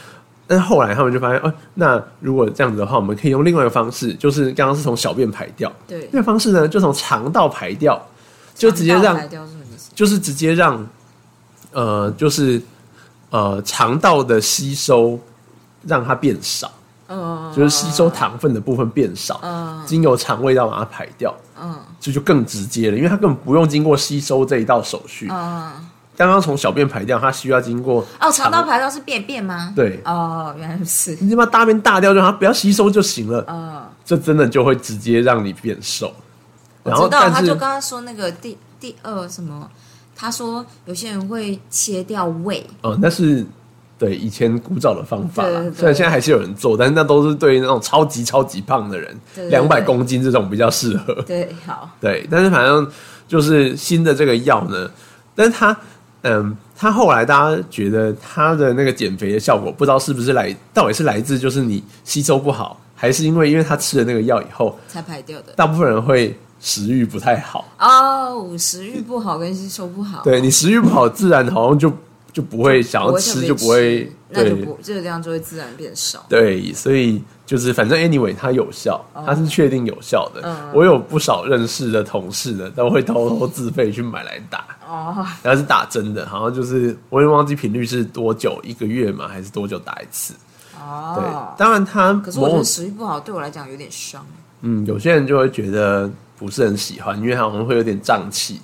[0.47, 8.01] 但是后来他们就发现，哦，那如果这样子的话，我们可以用另外一个方式，就是刚刚是从小便排掉，对，那个方式呢，就从肠道排掉，
[8.55, 9.21] 就直接让，
[9.95, 10.89] 就是直接让，
[11.73, 12.63] 呃，就是
[13.31, 15.19] 呃，肠道的吸收
[15.83, 16.71] 让它变少，
[17.09, 25.73] 嗯，就是吸收糖分的部分变少，嗯，经由肠胃道把它排掉，嗯，这就更直接了，因为它根本不用经过吸收这一道手续，嗯。
[26.17, 29.73] 刚刚从小便排掉，它需要经过哦，肠道排掉是便便吗？
[29.77, 31.17] 对哦，原来如此。
[31.21, 33.45] 你他妈大便大掉，让它不要吸收就行了。
[33.47, 36.13] 嗯，这真的就会直接让你变瘦。
[36.83, 39.71] 然后，但是他就刚刚说那个第第二什么，
[40.21, 43.47] 他说有些人会切掉胃，哦，那是
[43.97, 45.61] 对以前古早的方法啦。
[45.61, 45.75] 对对对。
[45.77, 51.15] 虽然现在还是有人做，但是那都是对于那种超级超级胖的人对，对两百公斤这种比较适合。
[51.23, 52.85] 对，好，对，但是反正
[53.29, 54.91] 就是新的这个药呢，
[55.37, 55.77] 但是它，
[56.23, 65.53] 嗯，它后来大家觉得它的那个减肥的效果，不知道是不是来，到底是来自就是你吸收不好，还是因为因为他吃了那个药以后，才排掉的。
[65.55, 67.67] 大部分人会食欲不太好。
[67.79, 71.93] 哦，食欲不好跟吸收不好，对你食欲不好，自然好像就
[72.33, 76.25] 就不会想要吃，就不会那就对不这个量就会自然变少。
[76.29, 80.43] 对，所以就是反正 anyway 它有效，它是确定有效的。
[80.45, 84.65] 嗯我有不少认识的同事呢都会偷偷自费去买来打。
[84.87, 90.35] 哦，然后是打针的，好像就是我也忘记频率是多久，一个月嘛，还是多久打一次？
[90.81, 94.25] 哦对，哦，当然他可是我觉得食欲不好对我来讲有点伤。
[94.61, 98.61] 嗯，有些人就会觉得不是很喜欢，因为好像会有点胀气。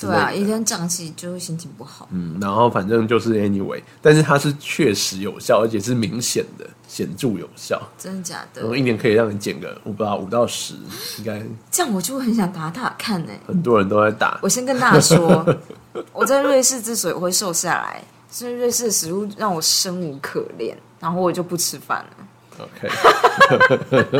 [0.00, 2.08] 对啊，一天胀气就会心情不好。
[2.10, 7.80] 嗯，然后反正就是 anyway，但是它是确实有效，而且是明显的显著有效。
[7.98, 8.70] 真的假的然？
[8.70, 10.74] 后一年可以让你减个我不知道五到十，
[11.18, 14.40] 应该这样我就会很想打打看呢、很多人都在打。
[14.42, 15.46] 我先跟大家说，
[16.14, 22.26] 我在瑞士之所以会瘦下来，是瑞士的食物让我生无可恋，然后我就不吃饭了。
[22.62, 22.88] OK，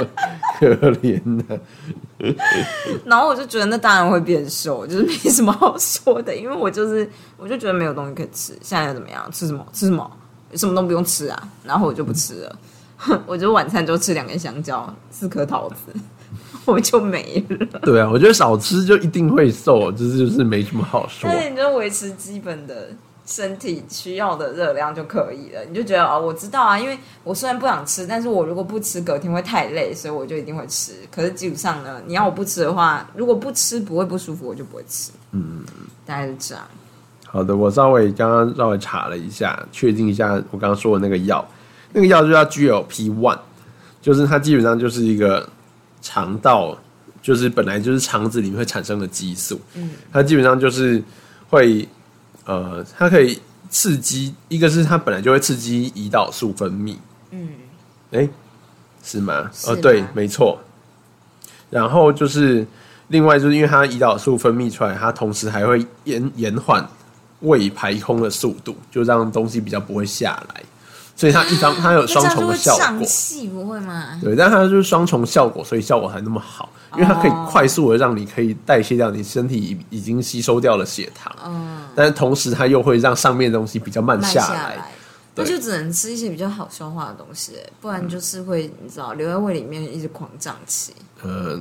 [0.58, 1.58] 可怜的。
[3.04, 9.28] 然后我就觉得那当然会变瘦，就是没什么好说的，因为我就是我就觉得没有东西可以吃，现在又怎么样？
[9.32, 9.66] 吃什么？
[9.72, 10.10] 吃什么？
[10.54, 12.58] 什么都不用吃啊，然后我就不吃了，
[13.26, 15.76] 我就晚餐就吃两根香蕉，四颗桃子，
[16.66, 17.80] 我就没了。
[17.80, 21.28] 对啊，我觉得少吃就一定会瘦，这就是没什么好说。
[21.28, 22.90] 那你就维持基本的
[23.24, 25.64] 身体需要的热量就可以了。
[25.68, 30.92] 你就觉得哦，我知道啊，因为我虽然不想吃，但是我如果不吃，隔天会太累，所以我就一定会吃。
[31.10, 35.12] 可是基本上呢，你要我不吃的话，如果不吃不会不舒服，我就不会吃。
[35.30, 35.64] 嗯，
[36.04, 36.64] 大概是这样。
[37.24, 41.42] 好的，我稍微刚刚稍微查了一下，确定一下我刚刚说的那个药，
[41.92, 43.38] 那个药就叫 GLP one，
[44.02, 45.48] 就是它基本上就是一个
[46.02, 46.76] 肠道，
[47.22, 51.02] 就是本来就是肠子里面会产生的激素，嗯，它基本上就是
[51.48, 51.88] 会，
[52.44, 56.96] 呃，它可以刺激，一个是它本来就会刺激胰岛素分泌，
[57.30, 57.48] 嗯，
[58.10, 58.28] 哎、
[59.02, 59.34] 是吗？
[59.34, 60.58] 哦，是吗对，没错。
[61.70, 62.66] 然后就是
[63.08, 66.86] 另外就是因为它胰岛素分泌出来，它同时还会延延缓
[67.40, 70.62] 胃排空的速度，就让东西比较不会下来。
[71.14, 74.18] 所以它一张它有双重的效果，胀气，不会吗？
[74.22, 84.76] 对，但它就是双重效果，所以效果才那么好，因为它可以哦快速的让你可以代谢掉你身体已已经吸收掉了血糖，嗯，但是同时它又会让上面的东西比较慢慢下来。
[85.34, 90.92] 那对就只能吃一些比较好消化的东西，不然就是会你知道留在胃里面一直狂胀气。
[91.22, 91.58] 呃，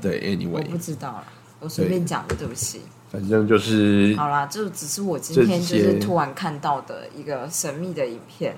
[0.00, 1.24] 对，anyway，我不知道啦，
[1.58, 2.80] 我随便讲的，对不起。
[3.10, 8.54] 反正就是好啦，这只是我今天就是突然看到的一个神秘的影片，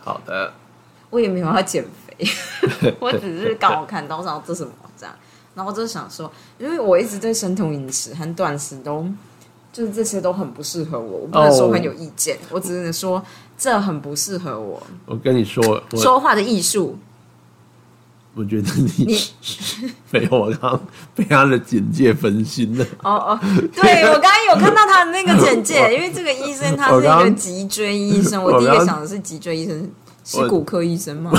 [0.00, 0.52] 好的。
[1.08, 2.28] 我也没有要减肥，
[2.98, 4.72] 我只是刚好看到，想这什么
[5.56, 9.06] 然后我就想说，因为我一直对生酮饮食和断食都，
[9.72, 13.24] 就是这些都很不适合我，我不能说很有意见，我只能说
[13.56, 14.86] 这很不适合我。
[15.06, 16.98] 我跟你说，说话的艺术，
[18.34, 19.18] 我觉得你你
[20.10, 20.80] 没有，我刚刚
[21.14, 22.84] 被他的简介分心了。
[23.02, 23.40] 哦哦，
[23.74, 29.90] 对我刚刚有看到他的那个简介， 因为这个医生他是一个脊椎医生，我第一个想的是脊椎医生
[30.26, 31.30] 是骨科医生吗？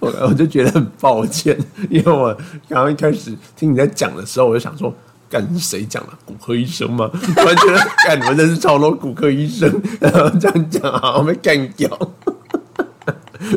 [0.00, 1.56] 我 我就觉得很抱歉，
[1.88, 2.34] 因为我
[2.68, 4.92] 刚刚一开始听你在讲的时候，我就想说，
[5.30, 6.12] 干是谁讲的？
[6.26, 7.08] 骨科医生吗？
[7.12, 11.88] 我还觉得，干你们真是超多骨科医生，然后这样讲好像被干掉。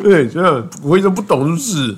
[0.02, 1.96] 对，真的骨科医生不懂就是，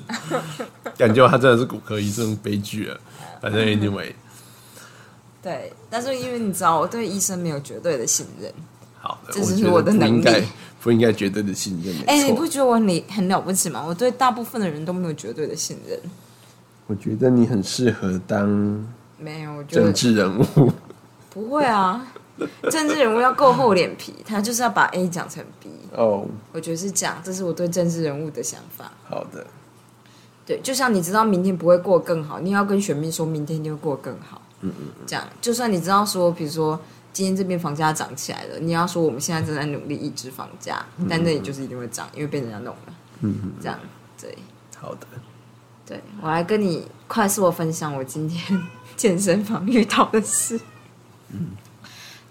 [0.97, 2.99] 感觉他真的是骨科医生，悲剧了。
[3.39, 4.11] 反正 anyway，
[5.43, 8.51] 对，但是因为你知道，我对医生没有绝对的信任。
[9.01, 10.25] 好的，这就是我的能力
[10.81, 11.95] 不应该绝对的信任。
[12.07, 13.83] 哎、你不觉得我你很了不起吗？
[13.85, 15.99] 我对大部分的人都没有绝对的信任。
[16.87, 18.47] 我觉得你很适合当
[19.17, 20.71] 没有，政治人物。
[21.29, 22.07] 不会啊。
[22.71, 25.69] 政治人物要够厚脸皮，他就是要把 A 讲成 B。
[25.91, 28.89] 哦，我觉得是这样，这是我对政治人物的想法。
[29.09, 29.45] 好的，
[30.45, 34.41] 对，就像你知道明天不会过更好，你也要跟选民说明天一定会过更好。
[34.61, 36.79] 嗯嗯，这样，就算你知道说，比如说
[37.11, 42.93] 今天这边房价涨起来了，你要说我们现在正在努力抑制房价，但那里就是一定会涨，因为被人家弄了。
[43.21, 43.77] 嗯嗯，这样，
[44.21, 44.37] 对
[44.77, 45.07] 好的。
[45.85, 48.61] 对，我来跟你快速的分享我今天
[48.95, 50.59] 健身房遇到的事。
[51.29, 51.47] 嗯，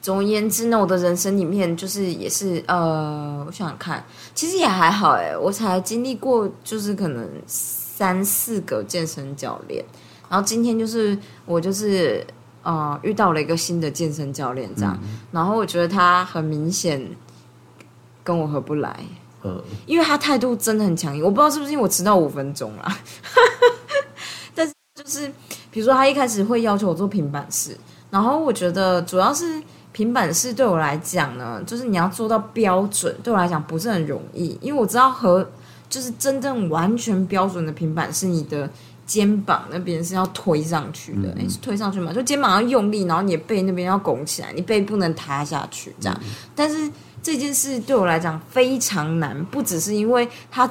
[0.01, 9.85] 总而言之呢，我的人生里面就是也是呃，我想想看，其实也还好哎，我才经历过就是可能三四个健身教练，
[10.31, 12.25] 然后今天就是我就是
[12.69, 14.99] 呃遇到了一个新的健身教练这样，
[15.33, 17.01] 然后我觉得他很明显
[18.23, 18.95] 跟我合不来，
[19.43, 22.99] 嗯，因为他态度真的很强硬，我不知道是不是因为我迟到五分钟啦，
[24.55, 25.27] 但是就是
[25.71, 27.75] 比如说他一开始会要求我做平板式，
[28.11, 29.63] 然后我觉得主要是。
[29.91, 35.45] 平板式对我来讲呢，就是你要做到标准，对我来讲不是很容易，因为我知道和
[35.89, 38.71] 就是真正完全标准的平板是你的
[39.09, 42.13] 肩膀那边是要推上去的，诶，是推上去嘛？
[42.13, 46.21] 就肩膀要用力，然后你的背那边要拱起来，你背不能塌下去这样。
[46.55, 46.89] 但是
[47.21, 50.71] 这件事对我来讲非常难，不只是因为它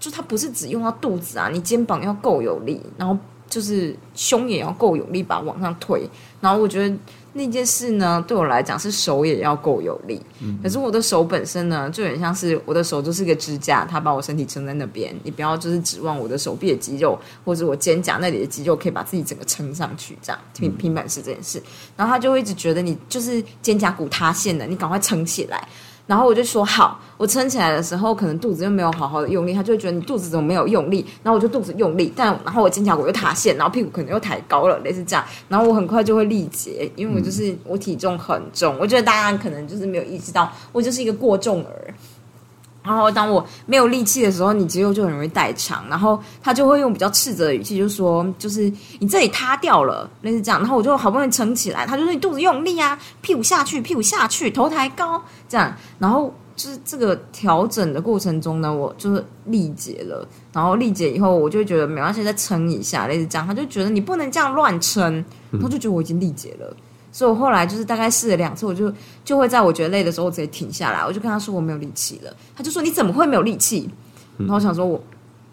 [0.00, 3.16] 就它不是只用到肚子啊，你肩膀要够有力，然后
[3.48, 6.08] 就是胸也要够有力，把往上推。
[6.40, 6.96] 然后我觉得。
[7.36, 10.20] 那件事呢，对我来讲是手也要够有力。
[10.62, 15.14] 可是我的手本身呢，就很像是我的手就是个支架，它把我身体撑在那边。
[15.24, 21.60] 你不要就是指望我的手臂的肌肉或者我肩胛那里的肌肉可以把自己整个撑上去，这样平平板式这件事。
[21.96, 25.68] 然后他就会一直觉得你就是肩胛骨塌陷了，你赶快撑起来。
[26.06, 31.06] 然后我就说好，我撑起来的时候，可能肚子又没有好好的用力，他就会觉得你肚子怎么没有用力。
[31.22, 35.24] 然后我就肚子用力，但然后我肩胛骨又塌陷，然后屁股可能又抬高了，类似这样。
[35.48, 38.76] 然后我很快就会力竭，因为我就是我体重很重。
[38.78, 41.94] 我觉得大家可能就是没有意识到，我就是一个过重儿。
[42.84, 45.84] 然后当我没有力气的时候，你肌肉就很容易代偿。
[45.88, 48.70] 然后他就会用比较斥责的语气，就说：“就是
[49.00, 60.28] 你这里塌掉了，类似这样。”然后我就好不容易撑起来，他就说：“你肚子用力啊，屁股下去，屁股下去，头抬高，这样。”然后就是这个调整的过程中呢，我就是力竭了。
[60.52, 63.46] 然后力竭以后，我就觉得没关系，再撑一下，类似这样。
[63.46, 66.76] 他就觉得你不能这样乱撑，他就觉得我已经力竭了。
[67.14, 68.92] 所以我后来就是大概试了两次，我就
[69.24, 72.36] 就会在我觉得累的时候我直接停下来，我就跟他说我没有力气了。
[72.56, 73.88] 他就说你怎么会没有力气？
[74.36, 75.00] 然后我想说我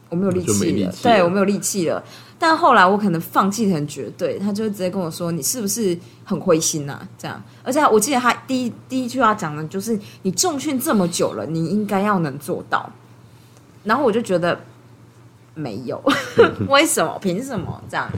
[0.09, 2.03] 我没有力气了，对我没有力气了。
[2.39, 6.99] 但后来我可能放弃的很绝对，他就直接跟我说你是不是很灰心呐？
[7.15, 12.89] 这样，而且我记得他第一第一句话讲的就是你重训这么久了，你应该要能做到。
[13.83, 14.59] 然后我就觉得
[15.53, 16.01] 没有，
[16.67, 17.19] 为什么？
[17.21, 18.09] 凭什么这样？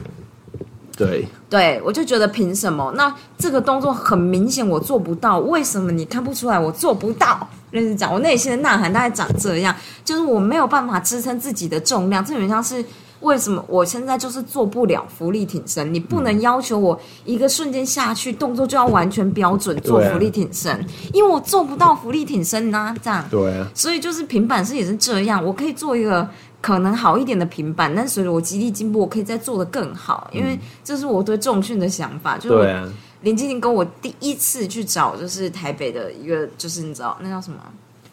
[0.96, 2.92] 对，对我就觉得凭什么？
[2.96, 7.48] 那这个动作很明显我做不到，为什么你看不出来我做不到？
[7.70, 12.24] 认真讲，我内心的呐喊大概长这样，就是我没有办法支撑自己的重量。
[12.24, 12.84] 这有点像是
[13.18, 15.92] 为什么我现在就是做不了浮力挺身？
[15.92, 22.94] 你不能要求我一个瞬间下去动作就要完全标准做浮力挺身，因为我做不到浮力挺身呐。
[23.02, 26.28] 这样对啊，所以就是平板式也是这样，我可以做一个。
[26.64, 30.30] 可能好一点的平板，但随着我极力进步，我可以再做的更好。
[30.32, 32.38] 因为这是我对重训的想法。
[32.38, 32.82] 就是
[33.20, 37.58] 林金玲跟我第一次去找，就是台北的一个，就是你知道那叫什么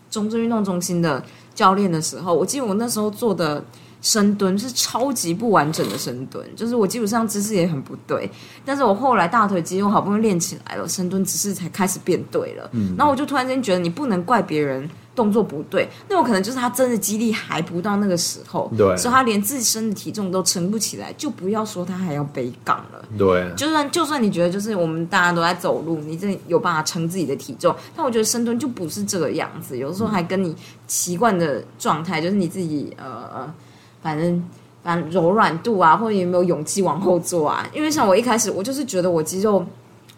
[0.09, 1.23] 中正运动中心的
[1.55, 3.63] 教练的时候，我记得我那时候做的
[4.01, 8.29] 深蹲是超级不完整的深蹲，就是我基本上姿势也很不对。
[8.65, 12.69] 但是我后来大腿肌肉好不容易练起来了，深蹲姿势才开始变对了。
[12.73, 14.89] 嗯，然后我就突然间觉得，你不能怪别人。
[15.13, 23.05] 动作不对，那有可能就是他真的肌力还不到那个时候，对，所以他连自身的体重都撑不起来，就不要说他还要背杠了。
[23.17, 30.55] 对，就算就算你觉得就是我们大家都在走路，你真的有办法撑自己的体重，但我觉得深蹲就不是这个样子，有时候还跟你
[30.87, 33.53] 习惯的状态，就是你自己呃，
[34.01, 34.41] 反正
[34.81, 37.67] 反正柔软度啊，或者有没有勇气往后做啊？
[37.73, 39.65] 因为像我一开始我就是觉得我肌肉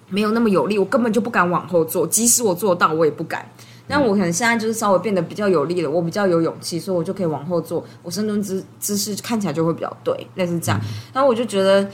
[0.09, 3.43] 没有那么有力，我根本就不敢往后做，即使我做到，我也不敢。
[3.87, 10.79] 但我可能现在就是稍微变得比较有力了，我比较有勇气，所以我就可以往后坐，我深蹲姿姿势看起来就会比较对，类似这样。
[11.13, 11.87] 然后我就觉得，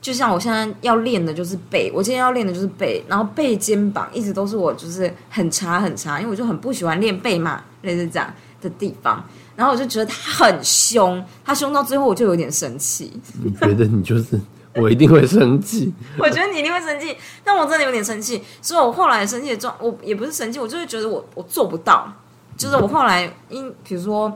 [0.00, 9.22] 就像我现在要练的就是背，我今天要练的就是背，然后背肩膀一直都是我就是很差很差，因为我就很不喜欢练背嘛，类似这样的地方。
[9.54, 13.12] 然后我就觉得他很凶，他凶到最后我就有点生气。
[13.44, 14.40] 你觉得你就是？
[14.74, 22.10] 我一定会生气， 我觉得你一定会生气，但我真的有点生气，所以我后来生气的状，我也不是生气，我就是觉得我我做不到，
[22.56, 24.32] 就是我后来因比如说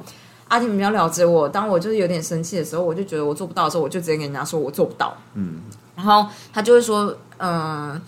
[0.49, 5.61] 阿婷比较了解我，当我就是有点生气的时候，我就觉得我做不到的时候，我就直接跟人家说我做不到，嗯，
[5.97, 8.01] 然后他就会说，嗯，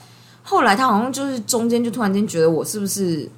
[0.42, 3.28] 后来他好像就是中间就突然间觉得我是不是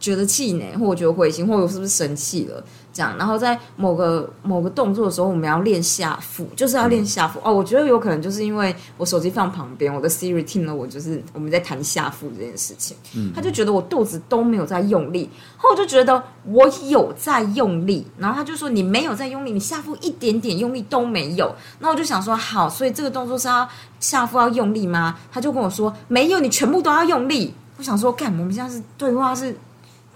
[0.00, 2.64] 觉得气馁，或我觉得灰心，或者我是不是生气了。
[2.92, 7.54] 这样，然后在某个某个动作的时候，我们要练下腹，就是要练下腹哦。
[7.54, 21.54] 我觉得有可能就是因为我手机放旁边，我的 Siri 听了我就是我们在谈下腹这件事情，嗯，他就觉得我肚子都没有在用力，后我就觉得我有在用力，然后他就说你没有在用力，你下腹一点点用力都没有。
[21.78, 23.68] 那我就想说好，所以这个动作是要
[24.00, 25.16] 下腹要用力吗？
[25.30, 27.54] 他就跟我说没有，你全部都要用力。
[27.76, 29.56] 我想说，干，我们现在是对话是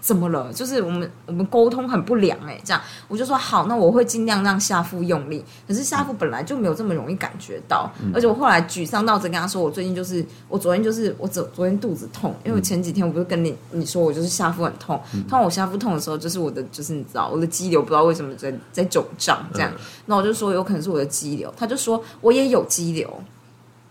[0.05, 0.53] 怎么了？
[0.53, 2.79] 就是我们我们沟通很不良哎、这样。
[3.07, 5.43] 我就说好，那我会尽量让下腹用力。
[5.67, 19.71] 可是下腹本来就没有这么容易感觉到，而且我后来沮丧到只跟他说，我最近就是我昨天就是我昨昨天肚子痛，因为我前几天我不是跟你你说我就是下腹很痛，通常我下腹痛的时候，就是我的就是你知道我的肌瘤不知道为什么在在肿胀这样，
[20.05, 23.11] 那我就说有可能是我的肌瘤，他就说我也有肌瘤，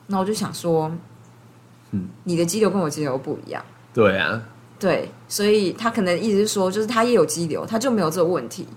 [0.06, 0.92] 那我就想说，
[1.90, 3.60] 嗯，你的肌瘤跟我肌瘤不一样。
[3.92, 4.40] 对啊，
[4.84, 8.68] 对，所以他可能意思是说，就是他也有肌瘤，他就没有这个问题。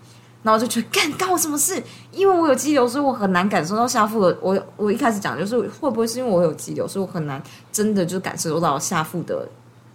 [0.41, 1.83] 然后就觉得，干干我什么事？
[2.13, 4.37] 因为我有肌瘤，所以我很难感受到下腹的。
[4.39, 7.43] 我我一开始讲就是会不会是因为我有肌瘤，所以我很难
[7.73, 9.45] 真的就感受到下腹的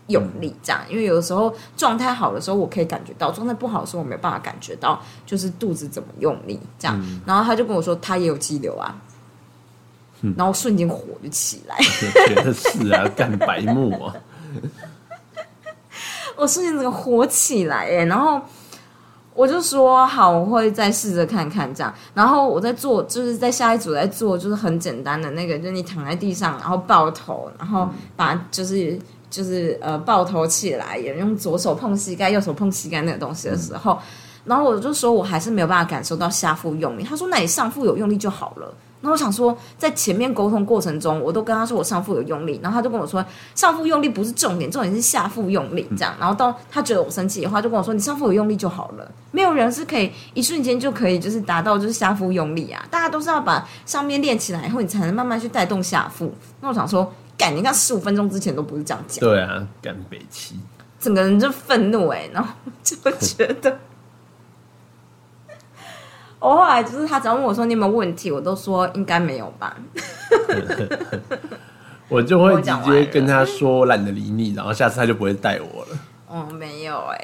[0.08, 0.82] 用力这样。
[0.90, 7.02] 因为有的时候状态好的时候我可以感觉到，状态不好的时候我没有办法感觉到，就是肚子怎么用力这样。
[7.24, 8.94] 然后他就跟我说，他也有肌瘤啊。
[10.36, 11.76] 然后瞬间火就起来，
[12.28, 14.14] 觉得是啊，干白目啊，
[16.36, 18.40] 我瞬间整个火起来耶，然后
[19.34, 21.92] 我就说好，我会再试着看看这样。
[22.14, 28.98] 然后我在做，就是在下一组在做，就是很简单的那个，就是你躺在地上，然后抱头，然后把就是
[29.30, 33.98] 就是呃抱头起来，也用左手碰膝盖，右手碰膝盖那个东西的时候，
[34.44, 37.02] 然后我就说我还是没有办法感受到下腹用力。
[37.02, 38.74] 他说那你上腹有用力就好了。
[39.04, 43.24] 那我想说，在前面沟通过程中，我都跟他说我上腹有用力，然后他就跟我说
[43.54, 46.14] 上腹用力不是重点，重点是下腹用力这样。
[46.20, 49.10] 然后到他觉得我生气的话，就跟我说你上腹有用力就好了。
[49.32, 56.32] 没有人是可以一瞬间就可以就是达到就是下腹用力啊，大家都是要把上面练起来以后，你才能慢慢去带动下腹。
[56.60, 60.54] 那我想说，感觉像十五分钟之前都不是这样讲，对啊，干北七，
[61.00, 62.48] 整个人就愤怒哎、然后
[62.84, 63.76] 就觉得。
[66.42, 69.76] 我后来就是他只要问我说你有没有问题，我都说应该没有吧。
[72.10, 75.98] 我就会直接跟他说我懒得理你，然后下次他就不会带我了。
[76.26, 77.20] 哦，没有哎、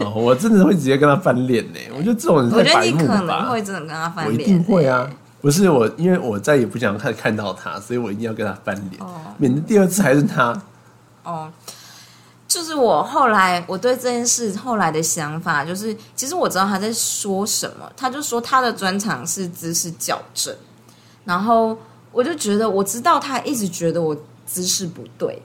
[0.00, 1.80] 哦，我真的会直接跟他翻脸呢。
[1.96, 3.60] 我觉得这种人我觉得你可能吧会。
[3.62, 5.10] 真的跟他翻我一脸、定会啊！
[5.40, 10.56] 不是我，因为我再也不想看看到他，所以我一定要跟他翻脸，哦免得第二次还是他。
[11.24, 11.50] 哦，
[12.56, 20.56] 就是我后来我对这件事后来的想法，就是其实我知道他在说什么，他就说他的专长是姿势矫正，
[21.26, 21.76] 然后
[22.12, 25.42] 我就觉得我知道他一直觉得我姿势不对，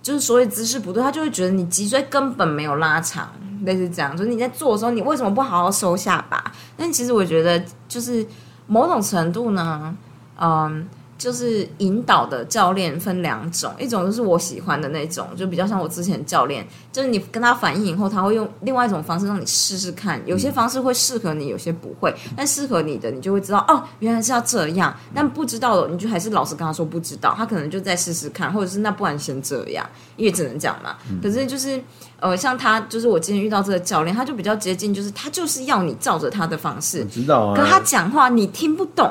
[0.00, 3.28] 就是所谓姿势不对，他就会觉得你脊椎根本没有拉长，
[3.64, 6.52] 类似这样，就是你在做的时候，你为什么不好好收下巴？
[6.76, 8.24] 但其实我觉得就是
[8.68, 9.92] 某种程度呢，
[10.40, 10.88] 嗯。
[11.22, 30.96] 就是引导的教练分两种，一种就是我喜欢的那种，就比较像我之前的教练，就是你跟他反应以后，他会用另外一种方式让你试试看，有些方式会适合你，有些不会，但适合你的你就会知道哦，原来是要这样，但不知道的你就还是老实跟他说不知道，他可能就再试试看，或者是那不然先这样，因为只能讲嘛。
[31.22, 31.80] 可是就是
[32.18, 39.08] 呃，像他就是我今天遇到这个教练，他就比较接近，就是他就是要你照着他的方式我，知道啊，可他讲话你听不懂。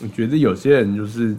[0.00, 1.36] 我觉得有些人就是，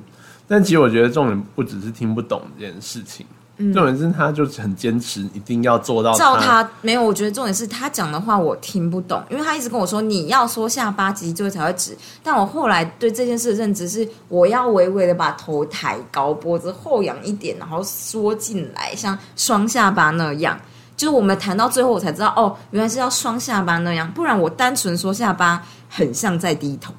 [0.53, 3.25] 但其实我觉得重点不只是听不懂这件事情，
[3.73, 11.97] 重点是他就是很坚持，一定要做到照他没有，我觉得重点是他讲的话我听不懂，因为他一直跟我说你要说下巴，脊椎才会直。
[12.21, 20.59] 但我后来对这件事的认知是，我要微微的把头抬高，脖子后仰一点，然后缩进来，像双下巴那样。
[20.95, 26.93] 就是我们谈到最后，我才知道哦，原来是要双下巴那样，不然我单纯说下巴很像在低头。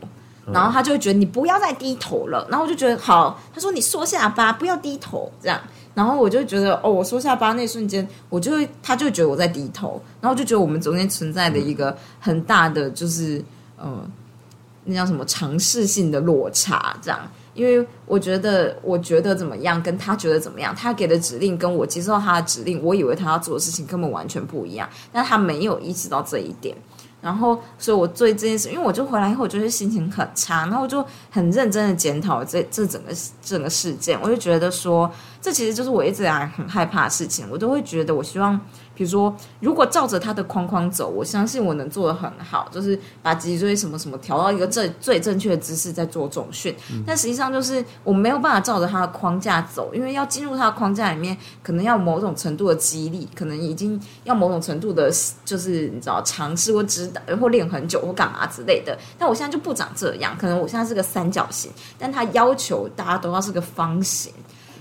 [0.53, 5.61] 然后他就会觉得你不要再低头了，然后我就觉得好，他说你缩下巴，不要低头，这样，
[5.95, 13.43] 然后我就觉得哦，我缩下巴那瞬间，我就会，他就觉得我在低头，然后就觉得我们中间存在的一个很大的就是
[13.77, 14.07] 呃，
[14.85, 17.21] 那叫什么尝试性的落差，这样。
[17.55, 26.77] 因为我觉得，我觉得怎么样，跟他觉得怎么样，他给的指令跟我接受他的指令，我以为他要做的事情根本完全不一样，但他没有意识到这一点。
[27.25, 33.13] 然后，所以我对这件事，因为我就回来以后，我就是心情很差，然后我就很认真的检讨这这整个
[33.43, 35.11] 整个事件，我就觉得说，
[35.41, 38.61] 这其实就是我一直以来很害怕的事情，我都会觉得，我希望，
[38.95, 46.75] 比如说，如果照着他的框框走，我相信我能做的很好，就是把脊椎什么什么调到一个最最正确的姿势在做重训，
[47.07, 55.11] 但实际上就是我没有办法照着他的框架走，因为要进入他的框架里面，可能要某种程度的激励，可能已经要某种程度的，
[55.45, 58.97] 就是你知道尝试或指导或练很久或干嘛之类的。
[59.19, 64.33] 但我现在就不长这样，可能我现在是个三角形，但他要求大家都要是个方形，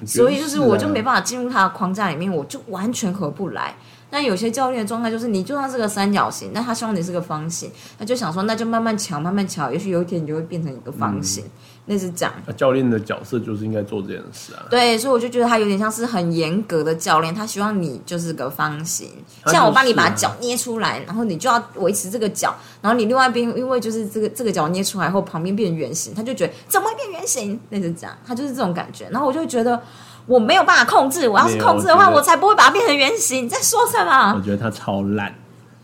[0.05, 3.73] 所以就是我就没办法进入他的框架里面，我就完全合不来。
[4.13, 11.43] 但有些教练的状态就是，你就算是个三角形，但他希望你是个方形，他就想说，那就慢慢瞧，慢慢瞧，也许有一天你就会变成一个方形，
[11.87, 12.31] 类似这样。
[12.45, 14.67] 那教练的角色就是应该做这件事啊。
[14.69, 19.09] 对，所以我就觉得他有点像是很严格的教练，他希望你就是个方形，
[19.47, 27.59] 像我帮你把脚捏出来，然后你就要维持这个脚，然后你另外一边因为就是这个这个脚捏出来后旁边变圆形，他就觉得怎么会变圆形？
[27.69, 29.81] 那是这样，他就是这种感觉，然后我就觉得。
[30.25, 33.45] 我没有办法控制，我要是控制的话，我我才不会把它变成圆形。
[33.45, 34.41] 你在说什么 我么？
[34.43, 35.33] 觉得他超烂，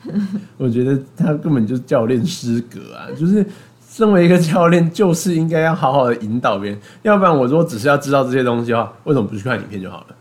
[0.58, 3.08] 我觉得他根本就是教练失格啊！
[3.20, 3.46] 就是
[3.90, 10.16] 身为一个教练，就是应该要好好的引导别人，要不然我如果只是要知道这些东西的话，为什么不去看影片就好了？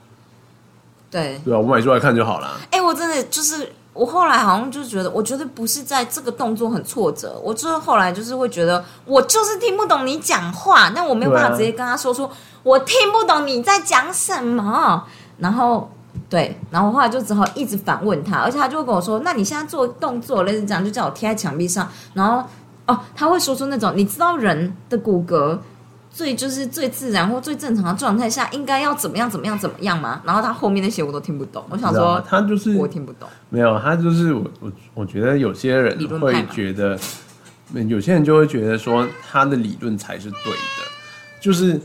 [1.11, 2.51] 对，对啊、我买出来看就好了。
[2.71, 3.67] 哎、我真的就是，
[3.99, 12.31] 我后来好像就觉得，我觉得不是在这个动作很挫折，我就是后来就是会觉得，我就是听不懂你讲话，但我没有办法直接跟他说出、
[12.63, 15.05] 我听不懂你在讲什么，
[15.39, 15.91] 然后。
[16.29, 22.43] 对，然后我后来就只好一直反问他，而且他就会跟我说：“那你现在做动作类似这样，就叫我贴在墙壁上。”然后
[22.87, 25.57] 哦，他会说出那种你知道人的骨骼
[26.19, 30.21] 最就是最自然或最正常的状态下应该要怎么样怎么样怎么样吗？
[30.25, 33.29] 然后他后面那些我都听不懂，我想说他就是我听不懂。
[33.51, 36.99] 没有，他就是我我我觉得有些人会觉得，
[37.87, 40.91] 有些人就会觉得说他的理论才是对的，
[41.41, 41.81] 就是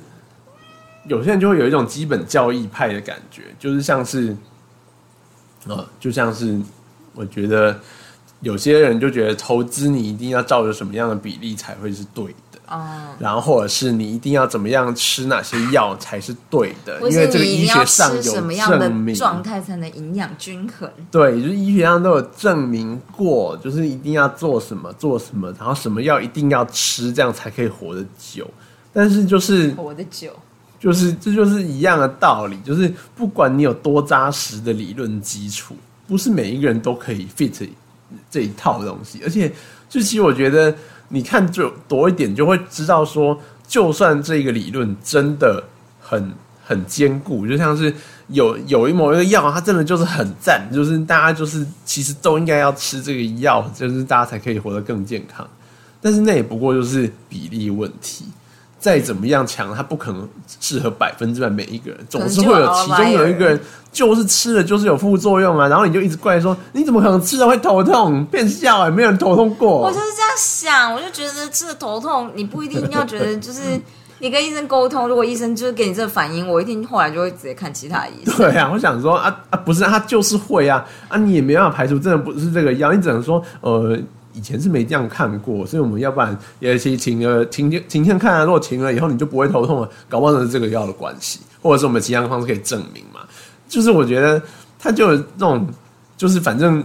[1.08, 4.36] 有些人就会有一种基本教义派的感觉，就是像是，
[5.68, 6.60] 呃，就像是
[7.14, 7.80] 我觉得
[8.40, 12.53] 有些人就觉得投资你一定要照着什么样的比例才会是对的。
[12.74, 19.20] 哦，然后或者是你一定要怎么样吃哪些药才是对的，因为这个医学上有什么样证明的。
[19.20, 20.90] 状态才能营养均衡？
[21.12, 28.50] 对，就是医学上都有证明过，就是一定要做什么做什么，然后什么药一定要吃，这样才可以活得久。
[28.92, 30.32] 但是就是活得久，
[30.80, 35.76] 就是这就是一样的道理，就是不管你有多扎实的理论基础，
[36.08, 37.70] 不是每一个人都可以 fit
[38.30, 39.20] 这一套东西。
[39.24, 39.52] 而且，
[39.90, 40.76] 就其实我觉得
[41.14, 43.38] 你看就多一点，就会知道说，
[43.68, 45.64] 就算这个理论真的
[46.02, 46.32] 很
[46.66, 47.94] 很坚固，就像是
[48.30, 55.48] 有有一某一个药，它真的就是很赞，就是大家就是其实都应该要吃这个药，就是大家才可以活得更健康。
[56.02, 58.26] 但是那也不过就是比例问题。
[58.80, 60.28] 再怎么样强，它不可能
[60.60, 63.58] 适合百分之百每一个人， 总是会有其中有一个人
[63.94, 68.26] 就是吃了就是有副作用啊，然后你就一直怪说你怎么可能吃了会头痛？
[68.26, 69.98] 变笑哎、没有人头痛我过就。
[69.98, 73.62] 是这样想，我就觉得吃了头痛，你不一定要觉得就是
[74.20, 78.36] 你跟医生沟通，如果医生就是给你这个反应，我一定后来就会直接看其他医生。
[78.38, 83.98] 对啊，我想说啊啊，不是他就是会啊啊，你也没办法排除真的不是这个药，你只能说呃。
[84.36, 88.44] 以前是没这样看过，所以我们要不然也请停了停停停看啊。
[88.44, 93.20] 如果停了以后你就不会头痛了，搞不好是这个药的关系，或者是我们其他方式可以证明嘛。
[93.70, 94.42] 就是我觉得
[94.80, 95.68] 他就有那种，
[96.18, 96.84] 就是反正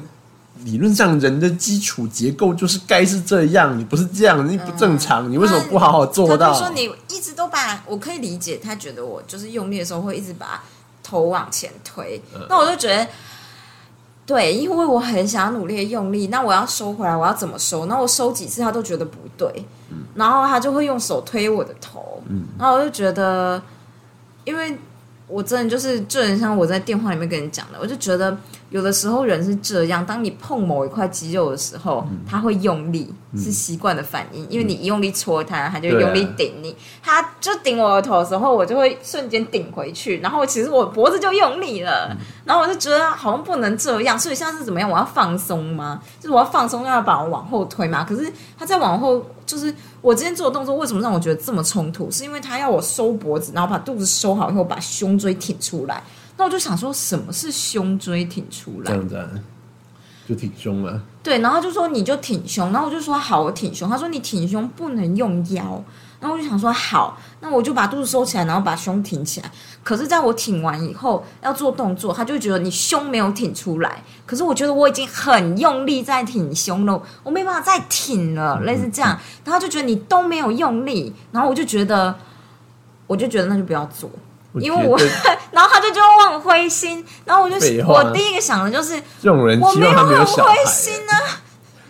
[0.69, 6.53] 理论上人的基础结构就是该是这样，你不是这样，你不正常，你为什么不好好做到？
[6.53, 10.63] 他就说你一直都把我可以理解，他觉得我就是用力的时候会一直把
[11.03, 13.07] 头往前推，嗯那我就觉得。
[14.29, 17.87] 对，因为我很想努力的用力，那我要收回来，我要怎么收？
[17.87, 19.51] 那我收几次他都觉得不对，
[20.15, 22.23] 然后他就会用手推我的头，
[22.59, 23.63] 然后我就觉得，
[24.45, 24.77] 因为
[25.29, 28.37] 我真的就是就很像我在电话里面跟你讲的，我就觉得
[28.71, 42.15] 有的时候人是这样，当你碰某一块肌肉的时候，他会用力，是习惯的反应，因为你一用力戳他，他就用力顶你，他就顶我的头的时候，我就会瞬间顶回去，然后其实我脖子就用力了，
[42.45, 44.91] 然后我就觉得好像不能这样，所以现在是怎么样？
[44.91, 46.03] 我要放松吗？
[46.21, 48.05] 就是我要放松，要把我往后推嘛。
[48.05, 52.11] 可是他在往后，就是我今天做的动作为什么让我觉得这么冲突？
[52.11, 56.03] 是因为他要我收脖子，然后把肚子收好以后，把胸椎挺出来。
[56.39, 58.91] 那我就想说，什么是胸椎挺出来？
[58.91, 59.29] 这样子啊，
[60.27, 61.03] 就挺胸嘛。
[61.23, 63.91] 对，然后他就说你就挺胸，然后我就说好，我挺胸。
[63.91, 65.83] 他说你挺胸不能用腰，
[66.21, 69.51] 然后我就想说好，那我就把肚子收起来，然后把胸挺起来。
[69.83, 74.03] 可是，在我挺完以后要做动作，他就觉得你胸没有挺出来。
[74.25, 79.11] 可是我觉得我已经很用力在挺胸了，我没办法再挺了，类似这样。
[79.45, 82.15] 然后他就觉得你都没有用力，然后我就觉得，
[83.09, 84.09] 我就觉得那就不要做。
[84.61, 84.99] 因为我，
[85.51, 87.57] 然后他就觉得我很灰心，然后我就
[87.87, 91.15] 我第一个想的就是这种人我没希望他没很灰心啊，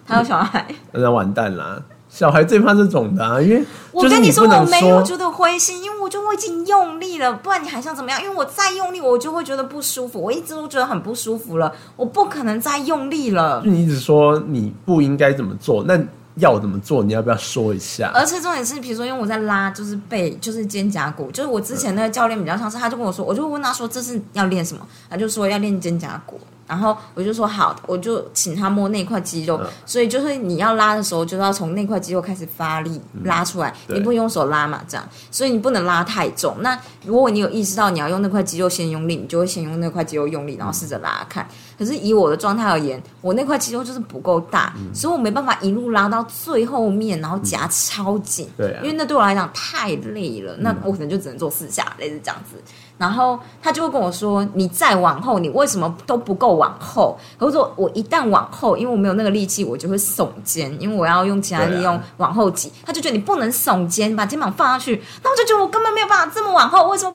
[0.06, 0.66] 还有小孩。
[0.92, 1.82] 那完蛋啦！
[2.10, 3.62] 小孩最怕这种的啊，因为
[3.92, 8.20] 我跟，你说我没有觉得灰心，因为我觉得我已经用力了，不然你还想怎么样？
[8.20, 10.20] 因为我再用力，我就会觉得不舒服。
[10.20, 13.70] 我一直都觉得很不舒服了，我不可能再用力了就。
[13.70, 15.96] 你一直说你不应该怎么做，那
[16.38, 17.04] 要怎么做？
[17.04, 18.10] 你要不要说一下？
[18.14, 29.66] 而且重点是，比如说，因为我在拉，就是背，就是肩胛骨，就是我之前那个教练比较像是，他就跟我说，我就问他说这是要练什么，他就说要练肩胛骨，然后我就说好，我就请他摸那块肌肉，嗯。
[29.86, 33.98] 所以就是你要拉的时候，就是要从那块肌肉开始发力拉出来，对。
[33.98, 36.58] 你不能用手拉嘛，这样，所以你不能拉太重。
[36.60, 41.48] 那如果你有意识到你要用那块肌肉先用力，你就会先用那块肌肉用力，然后试着拉看。
[41.78, 44.94] 可是以我的状态而言，我那块肌肉就是不够大，嗯。
[44.94, 48.48] 所以我没办法一路拉到最后面，然后夹超紧。
[48.56, 48.80] 对啊。
[48.82, 52.60] 因为那对我来讲太累了，那我可能就只能做四下，类似这样子。
[52.98, 62.72] 然后他就会跟我说：“你再往后，你为什么都不够往后？”我说：“我一旦往后，因为我没有那个力气，我就会耸肩，因为我要用其他力用往后挤。
[62.84, 65.00] 他就觉得你不能耸肩，把肩膀放下去。
[65.22, 67.12] 那我就觉得我根本没有办法这么往后，为什么？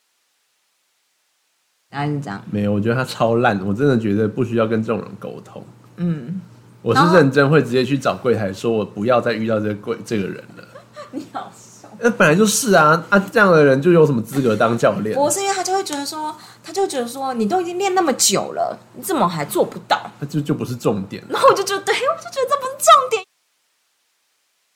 [1.92, 2.42] 大概是这样。
[2.50, 5.62] 没有，我觉得他超烂，我真的觉得不需要跟这种人沟通。
[5.98, 6.42] 嗯，
[6.82, 10.64] 我是认真会直接去找柜台说，我不要再遇到这个柜这个人了。
[11.12, 11.73] 你好笑。
[12.04, 15.16] 那本来就是啊啊，这样的人就有什么资格当教练？
[15.16, 20.12] 不是因为他就会觉得说，他就觉得说，你都已经练那么久了，你怎么还做不到？
[20.20, 21.24] 那就就不是重点。
[21.30, 23.24] 然后我就觉得，对，我就觉得这不是重点。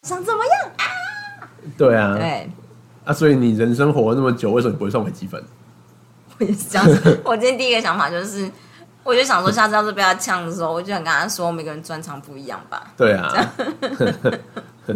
[0.07, 0.83] 想怎么样啊？
[1.77, 2.49] 对啊，对，
[3.03, 5.43] 啊，所以你人生活了那么久，为什么你不会送微积分？
[6.39, 7.19] 我也是这样子。
[7.25, 8.49] 我今天第一个想法就是，
[9.03, 12.93] 我就想说，下次要是被他呛的时候，我就想跟他说，每个人专长不一样吧。
[12.95, 13.33] 对啊，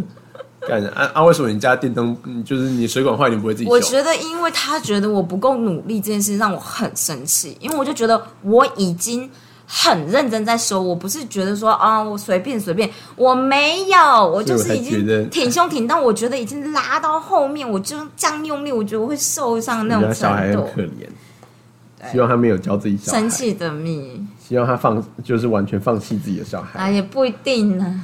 [0.68, 1.24] 干啊啊！
[1.24, 3.72] 为什么你家电灯嗯就是你水管坏，你不会自己修？
[3.72, 9.30] 我觉得，因为他觉得我不够努力这件事让我很生气，因为我就觉得我已经
[9.66, 20.68] 很认真在修，我不是觉得说啊，我随便随便，我没有，我就是已所以我才觉得经挺胸挺，到我觉得已经拉到后面，我就这样用力，我觉得我会受伤那种小孩程度。
[20.68, 26.80] 很可怜，希望他没有教自己小孩，生气的蜜希望他放就是完全放弃自己的小孩。
[26.80, 28.00] 啊，也不一定呢、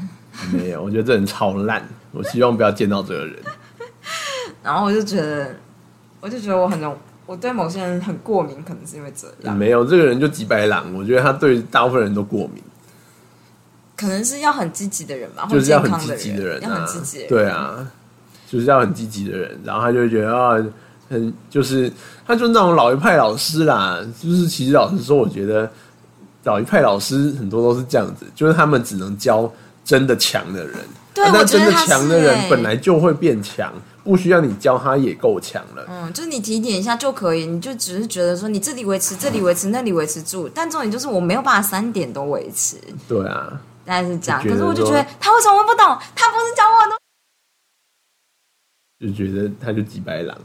[0.52, 3.36] 没有，我觉得这人超烂，我希望不要见到这个人。
[4.64, 5.56] 然后我就觉得，
[6.20, 12.62] 我就觉得我很容，我对某些人很过敏，可能是因为这样，没有，这个人就几百狼，我觉得他对大部分人都过敏，
[13.96, 17.30] 可能是要很积极的人吧，就是要或很积极的人、啊，要很积极的人。
[17.30, 17.88] 对啊，
[18.48, 20.56] 就是要很积极的人，然后他就会觉得啊，
[21.10, 21.92] 很就是
[22.26, 25.70] 他就那种老一派老师啦，就是其实老实说，我觉得
[26.44, 29.52] 老一派老师很多都是这样子，就是他们只能教
[29.86, 30.76] 真的强的人，
[31.18, 35.84] 对啊但真的强的人本来就会变强，不需要你教他也够强了。
[35.90, 44.44] 嗯，就是你提点一下就可以，你就只是觉得说你这里维持，这里维持，那里维持住，但重点就是我没有办法三点都维持，对啊，大概是这样。
[44.44, 45.98] 可是我就觉得他为什么会不懂？
[46.16, 46.96] 他不是教我的。
[49.00, 50.38] 就觉得他就几白狼。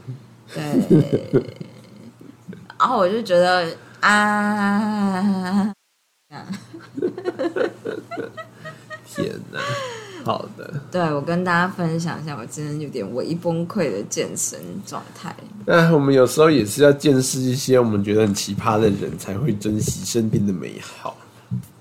[0.53, 0.63] 对，
[2.79, 5.71] 然后我就觉得啊，
[9.05, 9.59] 天哪！
[10.23, 15.35] 好的，对我跟大家分享一下，我今天有点微崩溃的健身状态。
[15.65, 21.17] 那我们有时候也是要见识一些我们觉得很奇葩的人，才会珍惜身边的美好。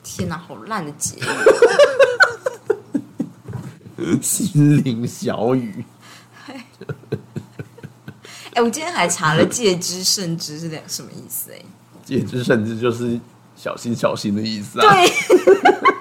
[0.03, 1.17] 天哪，好烂的结
[3.97, 4.19] 语！
[4.21, 5.85] 心灵小雨，
[8.55, 11.63] 哎、我今天还查了“戒之慎之”是两什么意思、哎，
[12.05, 13.19] 戒之甚之就是
[13.55, 14.93] 小心小心的意思啊。
[14.93, 15.09] 对。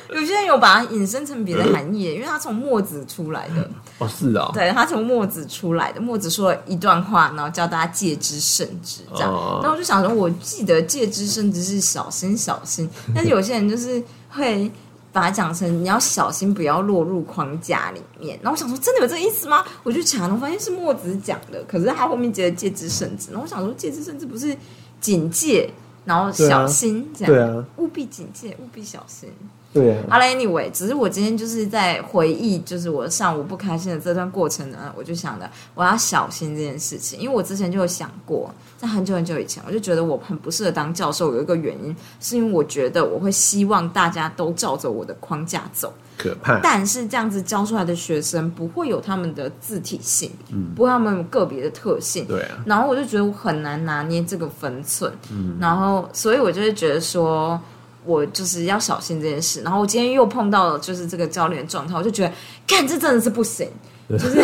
[0.14, 3.68] 有些人有把它引申成别的含义，因为它从墨子出来的，
[3.98, 6.00] 哦，是哦，对他从墨子出来的。
[6.00, 9.32] 墨子说了一段话，然后教大家戒之慎之，这样。
[9.32, 14.70] 哦然后我就想说，我记得戒之慎之是小心小心， 但是有些人就是会
[15.12, 18.38] 把它讲成你要小心，不要落入框架里面。
[18.42, 19.64] 然后我想说，真的有这个意思吗？
[19.82, 23.30] 我就查了，我发现是墨子讲的，可是他后面接的戒之慎之。
[23.30, 24.56] 然后我想说，戒之慎之不是
[25.00, 25.70] 警戒，
[26.04, 29.30] 然后小心、这样，对啊，务必警戒，务必小心。
[29.74, 46.60] 对啊，好了，anyway，只是我今天就是在回忆，就是我上午不开心的这段过程呢，我就想着我要小心这件事情，因为我之前就有想过，在很久很久以前，我就觉得我很不适合当教授，有一个原因是因为我觉得我会希望大家都照着我的框架走，可怕。
[46.60, 55.56] 但是这样子教出来的学生不会有他们的字体性，嗯不会他们有个别的特性，对啊，然后我就觉得我很难拿捏这个分寸，嗯。
[55.60, 57.60] 然后所以我就会觉得说，
[58.04, 59.62] 我就是要小心这件事。
[59.62, 62.32] 然后我今天又碰到了就是这个教练的状态，我就觉得，
[62.66, 63.68] 看这真的是不行，
[64.10, 64.42] 就是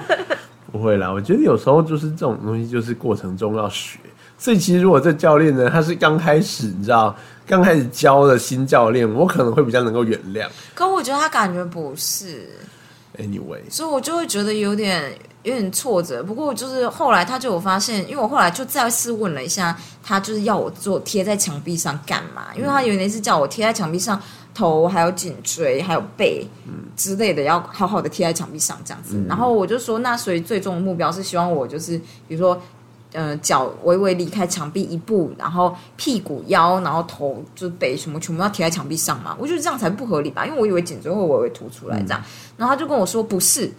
[0.72, 3.98] 不会啦，我觉得有时候就是这种东西，就是过程中要学。
[4.36, 7.14] 所以其实如果这教练呢，他是刚开始，你知道，
[7.46, 10.46] 刚开始教的新教练，我可能会比较能够原谅。
[10.74, 12.50] 可我觉得他感觉不是
[13.16, 16.20] ，Anyway，所以我就会觉得有点有点挫折。
[16.24, 22.46] 不过就是后来他就有发现，因为我后来就再次问了一下，他就是要我做贴在墙壁上干嘛？
[22.56, 24.20] 因为他有一次叫我贴在墙壁上，
[24.52, 26.44] 头还有颈椎还有背
[26.96, 29.22] 之类的，要好好的贴在墙壁上这样子。
[29.28, 32.60] 然后我就说，那所以最终的目标是希望我就是比如说。
[33.16, 39.36] 呃脚微微离开墙壁一步，然后屁股、腰，然后头就是背什么全部要贴在墙壁上嘛？
[39.38, 42.20] 我觉得这样才不合理吧，因为我以为颈椎会微微凸出来这样，
[42.56, 43.70] 然后他就跟我说不是。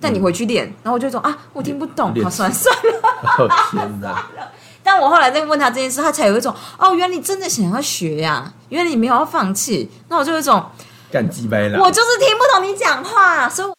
[0.00, 3.08] 但你回去练，然后我就说啊，我听不懂，练好算了算了。
[3.38, 4.26] 哦天哪！
[4.82, 9.90] 但我后来再问他这件事，他才有一种哦，原来你真的想要学呀、原来你没有要放弃。
[10.08, 10.64] 那我就有一种，
[11.10, 11.78] 干鸡掰了！
[11.82, 13.74] 我就是听不懂你讲话，所以我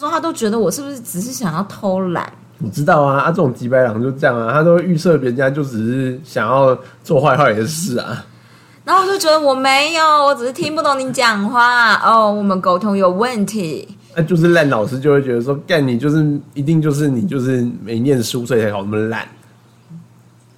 [0.00, 2.32] 说他都觉得我是不是只是想要偷懒？
[2.58, 8.24] 你知道啊，啊，这种鸡白狼就这样啊，他都会预设别人家就只是想要做坏坏的事啊。
[8.84, 11.94] 然后我就觉得我没有，我只是听不懂你讲话。
[11.96, 13.97] 哦，我们沟通有问题。
[14.18, 19.24] 那、就是烂老师就会觉得说，干你就是一定就是你就是没念书，所以才考那么烂，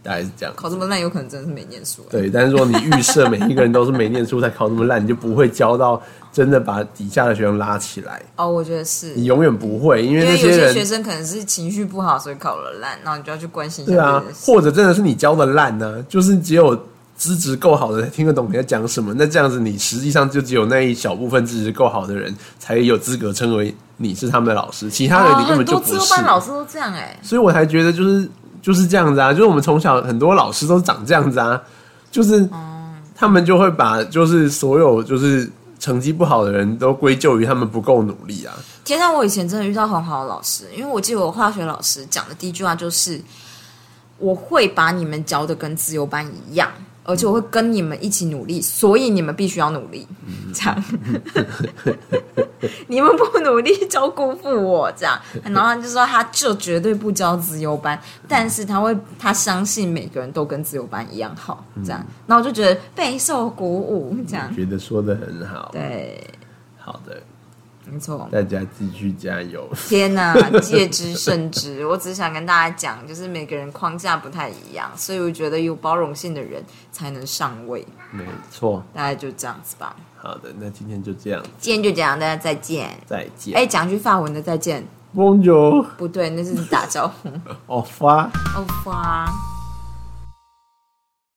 [0.02, 0.54] 大概是这样。
[0.56, 2.02] 考这么烂，有可能真的是没念书。
[2.08, 6.02] 对，但是说你预设每一个人都是没念书才考这么烂，你就不会教到
[6.32, 9.12] 真的把底下的学生拉起来，哦，我觉得是。
[9.14, 14.24] 你永远不会，因为有那些学生可能是情绪不好，所以考了烂，然后你就要去关心一下对啊。
[14.46, 16.74] 或者真的是你教的烂呢，就是只有
[17.20, 19.12] 资质够好的才听得懂你在讲什么。
[19.18, 25.96] 那这样子，你实际上就只有那一小部分资质够好的人才有资格称为你是他们的老师，其他人你根本就不是。
[25.96, 28.26] 哦很多班老师都这样哎、所以我才觉得就是
[28.62, 31.60] 就是这样子啊，就是我们从小很多老师都长这样子啊，
[32.10, 32.48] 就是
[33.14, 35.46] 他们就会把就是所有就是
[35.78, 38.54] 成绩不好的人都归咎于他们不够努力啊。
[38.82, 43.20] 天哪，我以前真的遇到很好的老师，因为我记得我化学老师讲的第一句话就是，
[44.16, 46.70] 我会把你们教的跟自由班一样，
[47.10, 50.06] 而且我会跟你们一起努力，所以你们必须要努力，
[50.54, 50.84] 这样。
[52.88, 55.18] 你们不努力就辜负我，这样。
[55.44, 57.98] 然后他就说，他就绝对不教自由班，
[58.28, 62.04] 但是他会，他相信每个人都跟自由班一样好，这样。
[62.26, 64.54] 然后我就觉得备受鼓舞，这样。
[64.54, 66.22] 觉得说的很好，对，
[66.76, 67.22] 好的，
[67.90, 68.28] 没错。
[68.30, 69.68] 大家继续加油。
[69.88, 71.84] 天哪， 戒之甚之。
[71.86, 76.62] 我只是想跟大家讲，就是每个人框架不太一样，所以我觉得有包容性的人
[76.92, 77.86] 才能上位。
[78.12, 79.94] 没错，大概就这样子吧。
[80.16, 82.90] 好的，那今天就这样，今天就这样，大家再见。
[83.06, 83.54] 再见。
[83.54, 87.28] 哎，讲句法文的再见，Bonjour，不对，那是打招呼。
[87.66, 88.28] au revoir。
[88.54, 89.59] 哦，花。